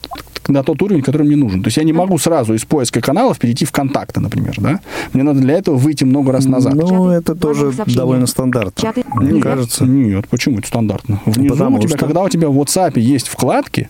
[0.48, 1.62] на тот уровень, который мне нужен.
[1.62, 4.80] То есть я не могу сразу из поиска каналов перейти в контакты, например, да?
[5.12, 6.74] Мне надо для этого выйти много раз назад.
[6.74, 8.72] Ну, Чаты, это тоже довольно стандартно.
[8.82, 9.04] Чаты.
[9.14, 9.84] Мне Нет, кажется.
[9.84, 11.20] Нет, почему это стандартно?
[11.26, 13.88] Внизу Потому у тебя, что- когда у тебя в WhatsApp есть вкладки,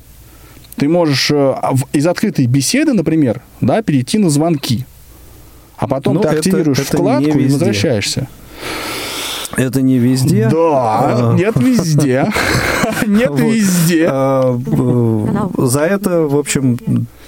[0.77, 1.55] ты можешь э,
[1.93, 4.85] из открытой беседы, например, да, перейти на звонки.
[5.77, 8.29] А потом Ну, ты это- активируешь это вкладку не и возвращаешься.
[9.57, 10.49] Это не везде.
[10.51, 11.35] Да, А.
[11.35, 12.27] нет везде.
[13.07, 14.07] Нет везде.
[14.11, 15.67] А, э.
[15.67, 16.79] За это, в общем,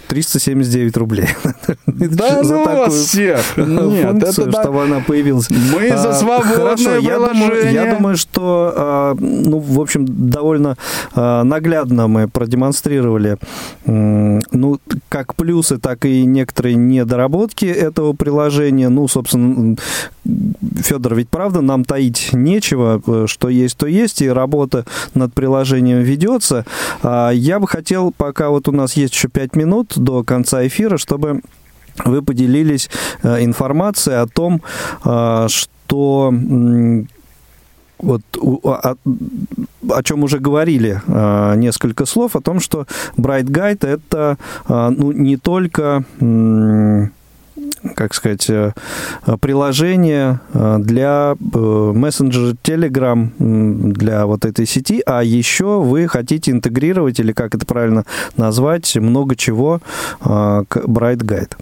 [0.08, 1.28] 379 рублей.
[1.86, 3.40] Да За ну такую вас всех.
[3.56, 3.66] Нет,
[4.10, 4.62] функцию, это да.
[4.62, 5.48] чтобы она появилась.
[5.50, 7.72] Мы за А, свободное Хорошо, я думаю, приложение.
[7.72, 10.76] я думаю, что, а, ну, в общем, довольно
[11.14, 13.38] а, наглядно мы продемонстрировали,
[13.86, 18.88] ну, как плюсы, так и некоторые недоработки этого приложения.
[18.88, 19.76] Ну, собственно,
[20.76, 24.84] Федор, ведь правда, нам таить нечего, э, что есть, то есть, и работа
[25.14, 26.64] над приложением ведется.
[27.02, 31.40] Я бы хотел, пока вот у нас есть еще 5 минут до конца эфира, чтобы
[32.04, 32.90] вы поделились
[33.22, 34.60] э, информацией о том,
[35.04, 36.32] э, что
[37.98, 38.96] вот у- о,
[39.90, 42.86] о чем уже говорили э, несколько слов, о том, что
[43.16, 44.36] Bright Guide это
[44.68, 46.04] ну, не только
[47.94, 48.72] как сказать, э,
[49.40, 51.58] приложение э, для э,
[51.94, 53.28] мессенджера Telegram,
[53.92, 58.04] для вот этой сети, а еще вы хотите интегрировать, или как это правильно
[58.36, 59.80] назвать, много чего
[60.20, 61.52] э, к Bright Guide.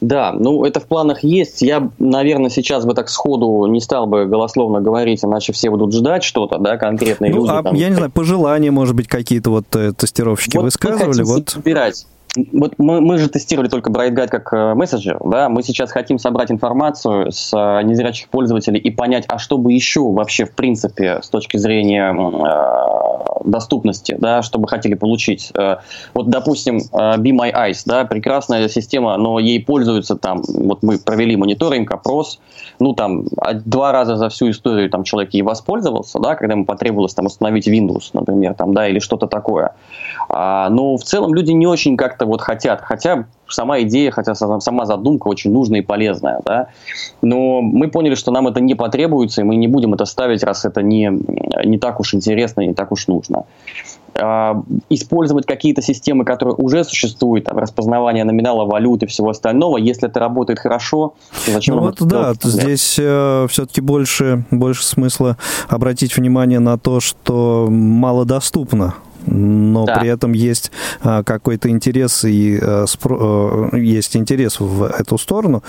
[0.00, 1.60] Да, ну это в планах есть.
[1.60, 6.22] Я, наверное, сейчас бы так сходу не стал бы голословно говорить, иначе все будут ждать
[6.22, 7.50] что-то, да, конкретные Ну, люди.
[7.50, 7.74] а там.
[7.74, 11.22] я не знаю, пожелания, может быть, какие-то вот э, тестировщики Вот высказывали.
[11.22, 12.06] Вот собирать.
[12.52, 16.50] Вот мы, мы же тестировали только BrightGuide как э, мессенджер, да, мы сейчас хотим собрать
[16.50, 21.28] информацию с э, незрячих пользователей и понять, а что бы еще вообще, в принципе, с
[21.28, 25.52] точки зрения э, доступности, да, что бы хотели получить.
[25.58, 25.78] Э,
[26.14, 30.98] вот, допустим, э, Be My Eyes, да, прекрасная система, но ей пользуются там, вот мы
[30.98, 32.40] провели мониторинг, опрос,
[32.78, 36.64] ну, там, а- два раза за всю историю там человек ей воспользовался, да, когда ему
[36.64, 39.72] потребовалось там установить Windows, например, там, да, или что-то такое.
[40.28, 44.86] А, но в целом люди не очень как-то вот хотят, хотя сама идея, хотя сама
[44.86, 46.68] задумка очень нужная и полезная, да,
[47.22, 50.64] но мы поняли, что нам это не потребуется, и мы не будем это ставить, раз
[50.64, 51.10] это не,
[51.64, 53.44] не так уж интересно, не так уж нужно.
[54.14, 60.08] А, использовать какие-то системы, которые уже существуют, там, распознавание номинала валют и всего остального, если
[60.08, 61.14] это работает хорошо,
[61.46, 62.42] то зачем Ну вот да, делать?
[62.42, 65.36] здесь все-таки больше, больше смысла
[65.68, 68.94] обратить внимание на то, что малодоступно
[69.30, 69.98] но Да.
[69.98, 70.70] при этом есть
[71.02, 75.62] а, какой-то интерес и а, спро- э, есть интерес в эту сторону.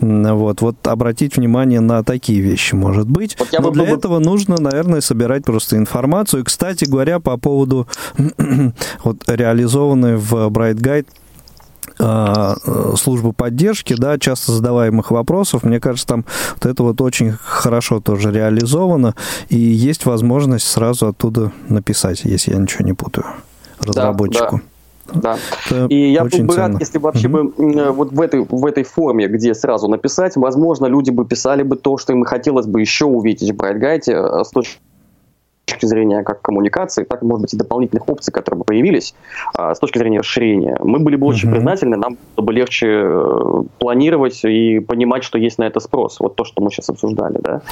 [0.00, 3.36] Вот, вот обратить внимание на такие вещи, может быть.
[3.38, 6.40] Вот Но бы для бы- этого нужно, наверное, собирать просто информацию.
[6.42, 7.86] И, кстати говоря, по поводу
[9.04, 11.19] вот, реализованной в Bright Guide а,
[12.96, 15.62] службы поддержки, да, часто задаваемых вопросов.
[15.64, 16.24] Мне кажется, там
[16.54, 19.14] вот это вот очень хорошо тоже реализовано,
[19.48, 23.26] и есть возможность сразу оттуда написать, если я ничего не путаю,
[23.80, 24.60] разработчику.
[25.12, 25.36] Да.
[25.68, 26.68] Это И я был бы ценно.
[26.68, 27.48] рад, если бы вообще Мгм.
[27.48, 31.64] бы м, вот в этой, в этой форме, где сразу написать, возможно, люди бы писали
[31.64, 34.78] бы то, что им хотелось бы еще увидеть в Брайтгайте э, с точки
[35.78, 39.14] зрения как коммуникации, так, может быть, и дополнительных опций, которые бы появились
[39.54, 40.76] а, с точки зрения расширения.
[40.82, 41.56] Мы были бы очень Мгм.
[41.56, 46.20] признательны, нам было бы легче э, планировать и понимать, что есть на это спрос.
[46.20, 47.62] Вот то, что мы сейчас обсуждали, да.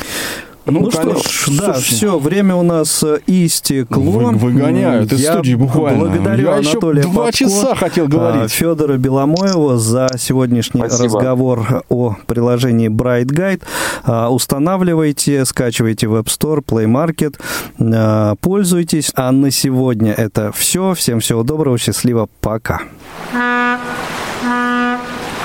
[0.71, 1.23] Ну, что конечно.
[1.31, 4.03] ж, да, Слушайте, все, время у нас э, истекло.
[4.03, 5.99] Вы- выгоняют из Я студии буквально.
[6.01, 8.51] Благодарю Я еще Анатолия два Попко, часа хотел говорить.
[8.53, 11.05] Федора Беломоева за сегодняшний Спасибо.
[11.05, 13.63] разговор о приложении Bright Guide.
[14.05, 19.13] А, Устанавливайте, скачивайте в App Store, Play Market, пользуйтесь.
[19.15, 20.95] А на сегодня это все.
[20.95, 22.81] Всем всего доброго, счастливо, пока.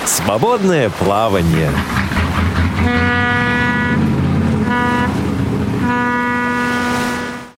[0.06, 1.70] Свободное плавание.